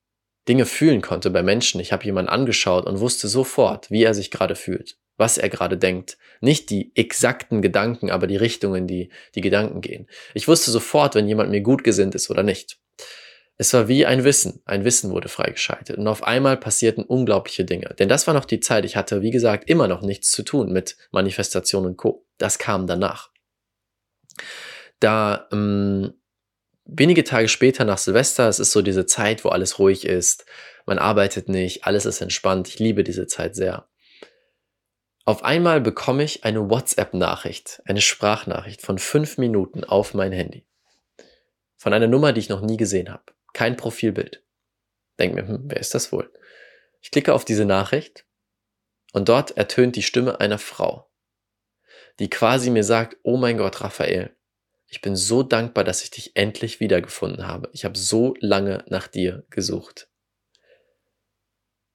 Dinge 0.48 0.66
fühlen 0.66 1.02
konnte 1.02 1.30
bei 1.30 1.42
Menschen. 1.42 1.80
Ich 1.80 1.92
habe 1.92 2.04
jemanden 2.04 2.30
angeschaut 2.30 2.86
und 2.86 3.00
wusste 3.00 3.26
sofort, 3.26 3.90
wie 3.90 4.04
er 4.04 4.14
sich 4.14 4.30
gerade 4.30 4.54
fühlt 4.54 4.96
was 5.16 5.38
er 5.38 5.48
gerade 5.48 5.78
denkt. 5.78 6.18
Nicht 6.40 6.70
die 6.70 6.92
exakten 6.94 7.62
Gedanken, 7.62 8.10
aber 8.10 8.26
die 8.26 8.36
Richtungen, 8.36 8.86
die 8.86 9.10
die 9.34 9.40
Gedanken 9.40 9.80
gehen. 9.80 10.08
Ich 10.34 10.48
wusste 10.48 10.70
sofort, 10.70 11.14
wenn 11.14 11.28
jemand 11.28 11.50
mir 11.50 11.60
gut 11.60 11.84
gesinnt 11.84 12.14
ist 12.14 12.30
oder 12.30 12.42
nicht. 12.42 12.78
Es 13.58 13.72
war 13.72 13.88
wie 13.88 14.04
ein 14.04 14.24
Wissen. 14.24 14.60
Ein 14.66 14.84
Wissen 14.84 15.10
wurde 15.10 15.28
freigeschaltet. 15.28 15.96
Und 15.96 16.06
auf 16.08 16.22
einmal 16.22 16.58
passierten 16.58 17.04
unglaubliche 17.04 17.64
Dinge. 17.64 17.94
Denn 17.98 18.08
das 18.08 18.26
war 18.26 18.34
noch 18.34 18.44
die 18.44 18.60
Zeit. 18.60 18.84
Ich 18.84 18.96
hatte, 18.96 19.22
wie 19.22 19.30
gesagt, 19.30 19.68
immer 19.68 19.88
noch 19.88 20.02
nichts 20.02 20.30
zu 20.30 20.42
tun 20.42 20.72
mit 20.72 20.96
Manifestation 21.10 21.86
und 21.86 21.96
Co. 21.96 22.26
Das 22.36 22.58
kam 22.58 22.86
danach. 22.86 23.30
Da 25.00 25.48
ähm, 25.52 26.14
wenige 26.84 27.24
Tage 27.24 27.48
später 27.48 27.84
nach 27.84 27.98
Silvester, 27.98 28.48
es 28.48 28.58
ist 28.58 28.72
so 28.72 28.82
diese 28.82 29.06
Zeit, 29.06 29.44
wo 29.44 29.48
alles 29.48 29.78
ruhig 29.78 30.06
ist, 30.06 30.44
man 30.86 30.98
arbeitet 30.98 31.48
nicht, 31.48 31.84
alles 31.84 32.06
ist 32.06 32.20
entspannt. 32.20 32.68
Ich 32.68 32.78
liebe 32.78 33.04
diese 33.04 33.26
Zeit 33.26 33.56
sehr. 33.56 33.88
Auf 35.24 35.42
einmal 35.42 35.80
bekomme 35.80 36.22
ich 36.22 36.44
eine 36.44 36.70
WhatsApp-Nachricht, 36.70 37.82
eine 37.84 38.00
Sprachnachricht 38.00 38.80
von 38.80 38.98
fünf 38.98 39.38
Minuten 39.38 39.82
auf 39.82 40.14
mein 40.14 40.30
Handy. 40.30 40.64
Von 41.76 41.92
einer 41.92 42.06
Nummer, 42.06 42.32
die 42.32 42.40
ich 42.40 42.48
noch 42.48 42.60
nie 42.60 42.76
gesehen 42.76 43.10
habe. 43.10 43.24
Kein 43.56 43.78
Profilbild. 43.78 44.42
Denk 45.18 45.34
mir, 45.34 45.48
hm, 45.48 45.62
wer 45.64 45.80
ist 45.80 45.94
das 45.94 46.12
wohl? 46.12 46.30
Ich 47.00 47.10
klicke 47.10 47.32
auf 47.32 47.42
diese 47.42 47.64
Nachricht 47.64 48.26
und 49.14 49.30
dort 49.30 49.56
ertönt 49.56 49.96
die 49.96 50.02
Stimme 50.02 50.40
einer 50.40 50.58
Frau, 50.58 51.10
die 52.18 52.28
quasi 52.28 52.68
mir 52.68 52.84
sagt, 52.84 53.16
oh 53.22 53.38
mein 53.38 53.56
Gott, 53.56 53.80
Raphael, 53.80 54.36
ich 54.88 55.00
bin 55.00 55.16
so 55.16 55.42
dankbar, 55.42 55.84
dass 55.84 56.02
ich 56.02 56.10
dich 56.10 56.36
endlich 56.36 56.80
wiedergefunden 56.80 57.46
habe. 57.46 57.70
Ich 57.72 57.86
habe 57.86 57.96
so 57.96 58.34
lange 58.40 58.84
nach 58.88 59.08
dir 59.08 59.46
gesucht. 59.48 60.10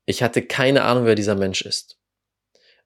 Ich 0.06 0.24
hatte 0.24 0.42
keine 0.42 0.82
Ahnung, 0.82 1.06
wer 1.06 1.14
dieser 1.14 1.36
Mensch 1.36 1.62
ist. 1.62 2.00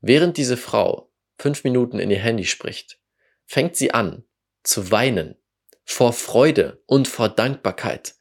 Während 0.02 0.36
diese 0.36 0.58
Frau 0.58 1.14
fünf 1.40 1.64
Minuten 1.64 1.98
in 1.98 2.12
ihr 2.12 2.20
Handy 2.20 2.44
spricht, 2.44 3.00
fängt 3.46 3.78
sie 3.78 3.94
an 3.94 4.26
zu 4.64 4.92
weinen 4.92 5.38
vor 5.86 6.12
Freude 6.12 6.84
und 6.88 7.08
vor 7.08 7.30
Dankbarkeit, 7.30 8.16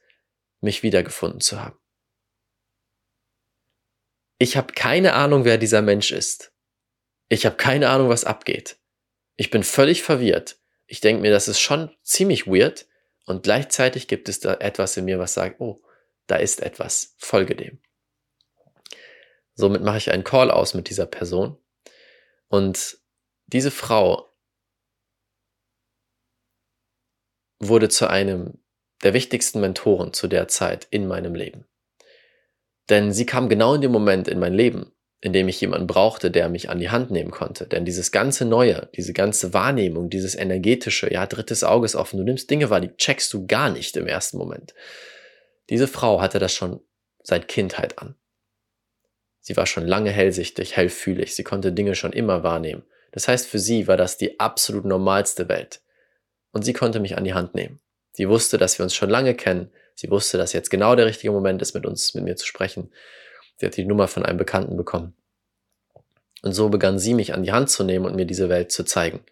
mich 0.65 0.83
wiedergefunden 0.83 1.39
zu 1.39 1.61
haben. 1.61 1.79
Ich 4.37 4.57
habe 4.57 4.73
keine 4.73 5.13
Ahnung, 5.13 5.45
wer 5.45 5.57
dieser 5.57 5.81
Mensch 5.81 6.11
ist. 6.11 6.51
Ich 7.29 7.45
habe 7.45 7.55
keine 7.55 7.89
Ahnung, 7.89 8.09
was 8.09 8.25
abgeht. 8.25 8.77
Ich 9.37 9.49
bin 9.49 9.63
völlig 9.63 10.03
verwirrt. 10.03 10.59
Ich 10.87 10.99
denke 10.99 11.21
mir, 11.21 11.31
das 11.31 11.47
ist 11.47 11.61
schon 11.61 11.95
ziemlich 12.03 12.45
weird 12.45 12.87
und 13.25 13.43
gleichzeitig 13.43 14.07
gibt 14.07 14.29
es 14.29 14.39
da 14.39 14.55
etwas 14.55 14.97
in 14.97 15.05
mir, 15.05 15.17
was 15.17 15.33
sagt, 15.33 15.59
oh, 15.59 15.81
da 16.27 16.35
ist 16.35 16.61
etwas, 16.61 17.15
folge 17.17 17.55
dem. 17.55 17.81
Somit 19.55 19.81
mache 19.81 19.97
ich 19.97 20.11
einen 20.11 20.23
Call 20.23 20.51
aus 20.51 20.73
mit 20.73 20.89
dieser 20.89 21.05
Person. 21.05 21.57
Und 22.47 22.99
diese 23.47 23.71
Frau 23.71 24.35
wurde 27.59 27.89
zu 27.89 28.09
einem 28.09 28.59
der 29.05 29.13
wichtigsten 29.13 29.61
Mentoren 29.61 30.13
zu 30.13 30.27
der 30.27 30.47
Zeit 30.47 30.87
in 30.89 31.07
meinem 31.07 31.35
Leben. 31.35 31.65
Denn 32.89 33.13
sie 33.13 33.27
kam 33.27 33.49
genau 33.49 33.75
in 33.75 33.81
dem 33.81 33.91
Moment 33.91 34.27
in 34.27 34.39
mein 34.39 34.53
Leben, 34.53 34.91
in 35.21 35.31
dem 35.31 35.47
ich 35.47 35.61
jemanden 35.61 35.85
brauchte, 35.85 36.31
der 36.31 36.49
mich 36.49 36.69
an 36.69 36.79
die 36.79 36.89
Hand 36.89 37.11
nehmen 37.11 37.29
konnte. 37.29 37.67
Denn 37.67 37.85
dieses 37.85 38.11
ganze 38.11 38.45
Neue, 38.45 38.89
diese 38.95 39.13
ganze 39.13 39.53
Wahrnehmung, 39.53 40.09
dieses 40.09 40.33
energetische, 40.33 41.13
ja, 41.13 41.27
drittes 41.27 41.63
Auge 41.63 41.85
ist 41.85 41.95
offen, 41.95 42.17
du 42.17 42.23
nimmst 42.23 42.49
Dinge 42.49 42.71
wahr, 42.71 42.81
die 42.81 42.95
checkst 42.97 43.31
du 43.31 43.45
gar 43.45 43.69
nicht 43.69 43.95
im 43.95 44.07
ersten 44.07 44.39
Moment. 44.39 44.73
Diese 45.69 45.87
Frau 45.87 46.19
hatte 46.19 46.39
das 46.39 46.53
schon 46.53 46.81
seit 47.21 47.47
Kindheit 47.47 47.99
an. 47.99 48.15
Sie 49.39 49.55
war 49.55 49.67
schon 49.67 49.85
lange 49.85 50.09
hellsichtig, 50.09 50.75
hellfühlig, 50.75 51.35
sie 51.35 51.43
konnte 51.43 51.71
Dinge 51.71 51.93
schon 51.93 52.11
immer 52.11 52.41
wahrnehmen. 52.41 52.83
Das 53.11 53.27
heißt, 53.27 53.47
für 53.47 53.59
sie 53.59 53.87
war 53.87 53.97
das 53.97 54.17
die 54.17 54.39
absolut 54.39 54.85
normalste 54.85 55.47
Welt. 55.47 55.81
Und 56.51 56.63
sie 56.65 56.73
konnte 56.73 56.99
mich 56.99 57.17
an 57.17 57.23
die 57.23 57.35
Hand 57.35 57.53
nehmen. 57.53 57.79
Sie 58.15 58.29
wusste, 58.29 58.57
dass 58.57 58.79
wir 58.79 58.83
uns 58.83 58.95
schon 58.95 59.09
lange 59.09 59.35
kennen. 59.35 59.69
Sie 59.93 60.09
wusste, 60.09 60.37
dass 60.37 60.53
jetzt 60.53 60.69
genau 60.69 60.95
der 60.95 61.05
richtige 61.05 61.33
Moment 61.33 61.61
ist, 61.61 61.73
mit 61.73 61.85
uns, 61.85 62.13
mit 62.13 62.23
mir 62.23 62.37
zu 62.37 62.45
sprechen. 62.45 62.89
Sie 63.57 63.65
hat 63.65 63.75
die 63.75 63.83
Nummer 63.83 64.07
von 64.07 64.23
einem 64.23 64.37
Bekannten 64.37 64.77
bekommen. 64.77 65.17
Und 66.41 66.53
so 66.53 66.69
begann 66.69 66.97
sie 66.97 67.13
mich 67.13 67.33
an 67.33 67.43
die 67.43 67.51
Hand 67.51 67.69
zu 67.69 67.83
nehmen 67.83 68.05
und 68.05 68.15
mir 68.15 68.25
diese 68.25 68.47
Welt 68.47 68.71
zu 68.71 68.85
zeigen. 68.85 69.25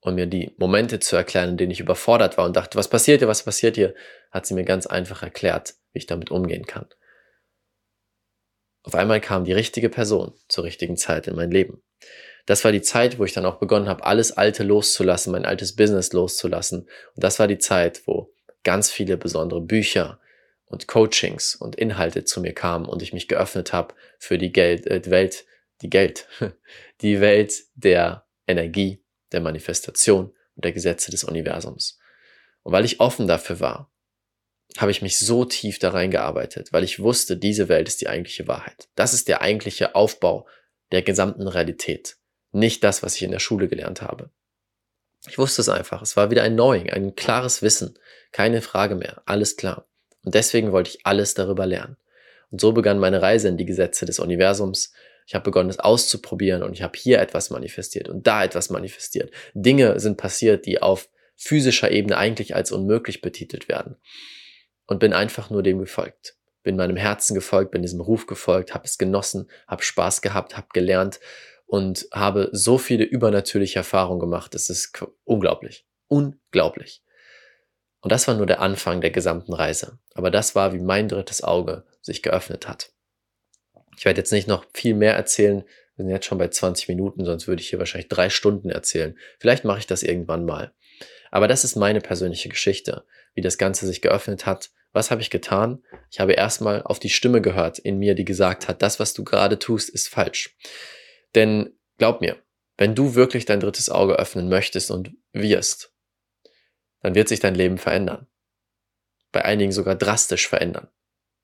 Und 0.00 0.16
mir 0.16 0.26
die 0.26 0.52
Momente 0.58 0.98
zu 0.98 1.14
erklären, 1.14 1.50
in 1.50 1.56
denen 1.56 1.70
ich 1.70 1.78
überfordert 1.78 2.36
war 2.36 2.44
und 2.44 2.56
dachte, 2.56 2.76
was 2.76 2.88
passiert 2.88 3.20
hier, 3.20 3.28
was 3.28 3.44
passiert 3.44 3.76
hier, 3.76 3.94
hat 4.32 4.46
sie 4.46 4.54
mir 4.54 4.64
ganz 4.64 4.86
einfach 4.86 5.22
erklärt, 5.22 5.74
wie 5.92 5.98
ich 5.98 6.06
damit 6.06 6.32
umgehen 6.32 6.66
kann. 6.66 6.86
Auf 8.82 8.96
einmal 8.96 9.20
kam 9.20 9.44
die 9.44 9.52
richtige 9.52 9.88
Person 9.88 10.34
zur 10.48 10.64
richtigen 10.64 10.96
Zeit 10.96 11.28
in 11.28 11.36
mein 11.36 11.52
Leben. 11.52 11.82
Das 12.46 12.64
war 12.64 12.72
die 12.72 12.82
Zeit, 12.82 13.18
wo 13.18 13.24
ich 13.24 13.32
dann 13.32 13.46
auch 13.46 13.58
begonnen 13.58 13.88
habe, 13.88 14.04
alles 14.04 14.32
Alte 14.32 14.64
loszulassen, 14.64 15.32
mein 15.32 15.46
altes 15.46 15.76
Business 15.76 16.12
loszulassen. 16.12 16.80
Und 16.80 17.24
das 17.24 17.38
war 17.38 17.48
die 17.48 17.58
Zeit, 17.58 18.02
wo 18.06 18.32
ganz 18.64 18.90
viele 18.90 19.16
besondere 19.16 19.60
Bücher, 19.60 20.20
und 20.66 20.88
Coachings 20.88 21.54
und 21.54 21.76
Inhalte 21.76 22.24
zu 22.24 22.40
mir 22.40 22.52
kamen 22.52 22.86
und 22.86 23.02
ich 23.02 23.12
mich 23.12 23.28
geöffnet 23.28 23.72
habe 23.72 23.94
für 24.18 24.38
die 24.38 24.52
Geld, 24.52 24.86
äh, 24.86 25.08
Welt, 25.10 25.46
die 25.82 25.90
Geld, 25.90 26.26
die 27.00 27.20
Welt 27.20 27.54
der 27.74 28.26
Energie, 28.46 29.02
der 29.32 29.40
Manifestation 29.40 30.34
und 30.56 30.64
der 30.64 30.72
Gesetze 30.72 31.10
des 31.10 31.24
Universums. 31.24 31.98
Und 32.62 32.72
weil 32.72 32.84
ich 32.84 33.00
offen 33.00 33.26
dafür 33.26 33.60
war, 33.60 33.90
habe 34.78 34.90
ich 34.90 35.02
mich 35.02 35.18
so 35.18 35.44
tief 35.44 35.78
da 35.78 35.90
reingearbeitet, 35.90 36.72
weil 36.72 36.82
ich 36.82 36.98
wusste, 36.98 37.36
diese 37.36 37.68
Welt 37.68 37.86
ist 37.86 38.00
die 38.00 38.08
eigentliche 38.08 38.48
Wahrheit. 38.48 38.88
Das 38.96 39.14
ist 39.14 39.28
der 39.28 39.42
eigentliche 39.42 39.94
Aufbau 39.94 40.48
der 40.90 41.02
gesamten 41.02 41.46
Realität. 41.46 42.16
Nicht 42.54 42.84
das, 42.84 43.02
was 43.02 43.16
ich 43.16 43.24
in 43.24 43.32
der 43.32 43.40
Schule 43.40 43.66
gelernt 43.66 44.00
habe. 44.00 44.30
Ich 45.26 45.38
wusste 45.38 45.60
es 45.60 45.68
einfach. 45.68 46.02
Es 46.02 46.16
war 46.16 46.30
wieder 46.30 46.44
ein 46.44 46.54
Knowing, 46.54 46.88
ein 46.88 47.16
klares 47.16 47.62
Wissen. 47.62 47.98
Keine 48.30 48.62
Frage 48.62 48.94
mehr. 48.94 49.22
Alles 49.26 49.56
klar. 49.56 49.88
Und 50.24 50.36
deswegen 50.36 50.70
wollte 50.70 50.90
ich 50.90 51.04
alles 51.04 51.34
darüber 51.34 51.66
lernen. 51.66 51.96
Und 52.50 52.60
so 52.60 52.72
begann 52.72 53.00
meine 53.00 53.20
Reise 53.20 53.48
in 53.48 53.56
die 53.56 53.64
Gesetze 53.64 54.06
des 54.06 54.20
Universums. 54.20 54.92
Ich 55.26 55.34
habe 55.34 55.42
begonnen, 55.42 55.68
es 55.68 55.80
auszuprobieren 55.80 56.62
und 56.62 56.74
ich 56.74 56.82
habe 56.82 56.96
hier 56.96 57.18
etwas 57.18 57.50
manifestiert 57.50 58.08
und 58.08 58.26
da 58.28 58.44
etwas 58.44 58.70
manifestiert. 58.70 59.32
Dinge 59.54 59.98
sind 59.98 60.16
passiert, 60.16 60.64
die 60.64 60.80
auf 60.80 61.08
physischer 61.34 61.90
Ebene 61.90 62.16
eigentlich 62.16 62.54
als 62.54 62.70
unmöglich 62.70 63.20
betitelt 63.20 63.68
werden. 63.68 63.96
Und 64.86 65.00
bin 65.00 65.12
einfach 65.12 65.50
nur 65.50 65.64
dem 65.64 65.80
gefolgt. 65.80 66.36
Bin 66.62 66.76
meinem 66.76 66.96
Herzen 66.96 67.34
gefolgt, 67.34 67.72
bin 67.72 67.82
diesem 67.82 68.00
Ruf 68.00 68.26
gefolgt, 68.26 68.74
habe 68.74 68.84
es 68.84 68.96
genossen, 68.96 69.50
habe 69.66 69.82
Spaß 69.82 70.22
gehabt, 70.22 70.56
habe 70.56 70.68
gelernt 70.72 71.18
und 71.66 72.06
habe 72.12 72.50
so 72.52 72.78
viele 72.78 73.04
übernatürliche 73.04 73.78
Erfahrungen 73.78 74.20
gemacht. 74.20 74.54
Es 74.54 74.70
ist 74.70 75.04
unglaublich. 75.24 75.86
Unglaublich. 76.08 77.02
Und 78.00 78.12
das 78.12 78.28
war 78.28 78.34
nur 78.34 78.46
der 78.46 78.60
Anfang 78.60 79.00
der 79.00 79.10
gesamten 79.10 79.54
Reise. 79.54 79.98
Aber 80.14 80.30
das 80.30 80.54
war, 80.54 80.74
wie 80.74 80.78
mein 80.78 81.08
drittes 81.08 81.42
Auge 81.42 81.84
sich 82.02 82.22
geöffnet 82.22 82.68
hat. 82.68 82.92
Ich 83.96 84.04
werde 84.04 84.20
jetzt 84.20 84.32
nicht 84.32 84.48
noch 84.48 84.66
viel 84.74 84.94
mehr 84.94 85.14
erzählen. 85.14 85.64
Wir 85.96 86.04
sind 86.04 86.10
jetzt 86.10 86.26
schon 86.26 86.38
bei 86.38 86.48
20 86.48 86.88
Minuten, 86.88 87.24
sonst 87.24 87.48
würde 87.48 87.62
ich 87.62 87.70
hier 87.70 87.78
wahrscheinlich 87.78 88.08
drei 88.08 88.28
Stunden 88.28 88.68
erzählen. 88.68 89.16
Vielleicht 89.38 89.64
mache 89.64 89.78
ich 89.78 89.86
das 89.86 90.02
irgendwann 90.02 90.44
mal. 90.44 90.74
Aber 91.30 91.48
das 91.48 91.64
ist 91.64 91.76
meine 91.76 92.00
persönliche 92.00 92.48
Geschichte, 92.48 93.04
wie 93.34 93.40
das 93.40 93.58
Ganze 93.58 93.86
sich 93.86 94.02
geöffnet 94.02 94.44
hat. 94.44 94.70
Was 94.92 95.10
habe 95.10 95.22
ich 95.22 95.30
getan? 95.30 95.82
Ich 96.10 96.20
habe 96.20 96.34
erstmal 96.34 96.82
auf 96.82 96.98
die 96.98 97.10
Stimme 97.10 97.40
gehört 97.40 97.78
in 97.78 97.98
mir, 97.98 98.14
die 98.14 98.24
gesagt 98.24 98.68
hat, 98.68 98.82
das, 98.82 99.00
was 99.00 99.14
du 99.14 99.24
gerade 99.24 99.58
tust, 99.58 99.88
ist 99.88 100.08
falsch. 100.08 100.56
Denn 101.34 101.78
glaub 101.98 102.20
mir, 102.20 102.42
wenn 102.76 102.94
du 102.94 103.14
wirklich 103.14 103.44
dein 103.44 103.60
drittes 103.60 103.90
Auge 103.90 104.18
öffnen 104.18 104.48
möchtest 104.48 104.90
und 104.90 105.12
wirst, 105.32 105.92
dann 107.00 107.14
wird 107.14 107.28
sich 107.28 107.40
dein 107.40 107.54
Leben 107.54 107.78
verändern. 107.78 108.26
Bei 109.32 109.44
einigen 109.44 109.72
sogar 109.72 109.94
drastisch 109.94 110.48
verändern. 110.48 110.88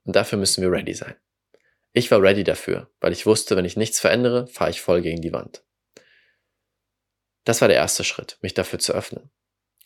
Und 0.04 0.16
dafür 0.16 0.38
müssen 0.38 0.62
wir 0.62 0.72
ready 0.72 0.94
sein. 0.94 1.16
Ich 1.92 2.10
war 2.10 2.22
ready 2.22 2.44
dafür, 2.44 2.90
weil 3.00 3.12
ich 3.12 3.26
wusste, 3.26 3.56
wenn 3.56 3.64
ich 3.64 3.76
nichts 3.76 4.00
verändere, 4.00 4.46
fahre 4.46 4.70
ich 4.70 4.80
voll 4.80 5.02
gegen 5.02 5.20
die 5.20 5.32
Wand. 5.32 5.64
Das 7.44 7.60
war 7.60 7.68
der 7.68 7.76
erste 7.76 8.04
Schritt, 8.04 8.38
mich 8.42 8.54
dafür 8.54 8.78
zu 8.78 8.92
öffnen. 8.92 9.30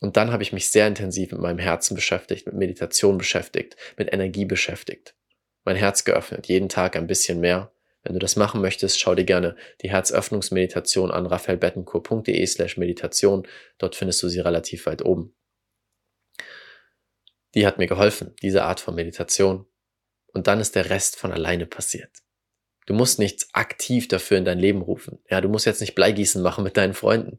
Und 0.01 0.17
dann 0.17 0.33
habe 0.33 0.43
ich 0.43 0.53
mich 0.53 0.71
sehr 0.71 0.87
intensiv 0.87 1.33
mit 1.33 1.41
meinem 1.41 1.59
Herzen 1.59 1.95
beschäftigt, 1.95 2.47
mit 2.47 2.55
Meditation 2.55 3.17
beschäftigt, 3.17 3.77
mit 3.97 4.13
Energie 4.13 4.45
beschäftigt. 4.45 5.15
Mein 5.65 5.77
Herz 5.77 6.05
geöffnet, 6.05 6.47
jeden 6.47 6.69
Tag 6.69 6.95
ein 6.95 7.07
bisschen 7.07 7.41
mehr. 7.41 7.74
Wenn 8.05 8.13
du 8.13 8.21
das 8.21 8.37
machen 8.37 8.61
möchtest, 8.61 9.01
schau 9.01 9.15
dir 9.15 9.25
gerne 9.25 9.57
die 9.83 9.91
Herzöffnungsmeditation 9.91 11.11
an 11.11 11.27
raphaelbettenkur.de 11.27 12.47
slash 12.47 12.77
Meditation. 12.77 13.47
Dort 13.79 13.97
findest 13.97 14.23
du 14.23 14.29
sie 14.29 14.41
relativ 14.41 14.87
weit 14.87 15.05
oben 15.05 15.35
die 17.55 17.67
hat 17.67 17.79
mir 17.79 17.87
geholfen, 17.87 18.35
diese 18.43 18.65
Art 18.65 18.81
von 18.81 18.95
Meditation. 18.95 19.67
Und 20.33 20.49
dann 20.49 20.61
ist 20.61 20.75
der 20.75 20.91
Rest 20.91 21.17
von 21.17 21.33
alleine 21.33 21.67
passiert. 21.67 22.11
Du 22.87 22.95
musst 22.95 23.19
nichts 23.19 23.49
aktiv 23.55 24.09
dafür 24.09 24.37
in 24.37 24.45
dein 24.45 24.59
Leben 24.59 24.83
rufen. 24.83 25.21
Ja, 25.31 25.41
du 25.41 25.49
musst 25.49 25.65
jetzt 25.65 25.81
nicht 25.81 25.95
Bleigießen 25.95 26.43
machen 26.43 26.65
mit 26.65 26.77
deinen 26.77 26.95
Freunden. 26.95 27.39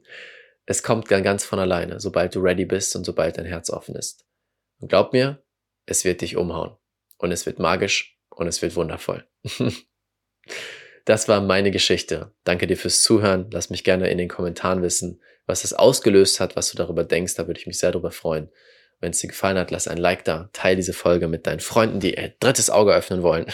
Es 0.66 0.82
kommt 0.82 1.12
dann 1.12 1.22
ganz 1.22 1.46
von 1.46 1.60
alleine, 1.60 2.00
sobald 2.00 2.34
du 2.34 2.40
ready 2.40 2.66
bist 2.66 2.96
und 2.96 3.04
sobald 3.04 3.38
dein 3.38 3.46
Herz 3.46 3.70
offen 3.70 3.96
ist. 3.96 4.26
Und 4.80 4.88
glaub 4.88 5.14
mir, 5.14 5.44
es 5.86 6.06
wird 6.06 6.22
dich 6.22 6.38
umhauen. 6.38 6.76
Und 7.18 7.32
es 7.32 7.46
wird 7.46 7.60
magisch 7.60 8.18
und 8.30 8.48
es 8.48 8.62
wird 8.62 8.76
wundervoll. 8.76 9.28
das 11.06 11.28
war 11.28 11.42
meine 11.42 11.72
Geschichte. 11.72 12.34
Danke 12.44 12.68
dir 12.68 12.78
fürs 12.78 13.02
Zuhören. 13.02 13.50
Lass 13.52 13.70
mich 13.70 13.84
gerne 13.84 14.10
in 14.10 14.18
den 14.18 14.28
Kommentaren 14.28 14.82
wissen, 14.82 15.22
was 15.46 15.64
es 15.64 15.74
ausgelöst 15.74 16.40
hat, 16.40 16.56
was 16.56 16.72
du 16.72 16.78
darüber 16.78 17.04
denkst. 17.04 17.36
Da 17.36 17.48
würde 17.48 17.60
ich 17.60 17.68
mich 17.68 17.80
sehr 17.80 17.92
darüber 17.92 18.12
freuen. 18.12 18.50
Wenn 19.00 19.12
es 19.12 19.20
dir 19.20 19.28
gefallen 19.28 19.58
hat, 19.58 19.72
lass 19.72 19.88
ein 19.88 19.98
Like 19.98 20.24
da, 20.24 20.50
teile 20.54 20.78
diese 20.78 20.94
Folge 20.94 21.28
mit 21.28 21.46
deinen 21.46 21.60
Freunden, 21.60 22.00
die 22.00 22.16
ihr 22.16 22.34
drittes 22.40 22.70
Auge 22.70 22.94
öffnen 22.94 23.22
wollen. 23.24 23.46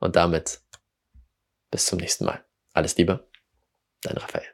Und 0.00 0.16
damit 0.16 0.60
bis 1.70 1.86
zum 1.86 1.98
nächsten 1.98 2.24
Mal. 2.24 2.44
Alles 2.72 2.96
Liebe, 2.96 3.28
dein 4.02 4.16
Raphael. 4.16 4.52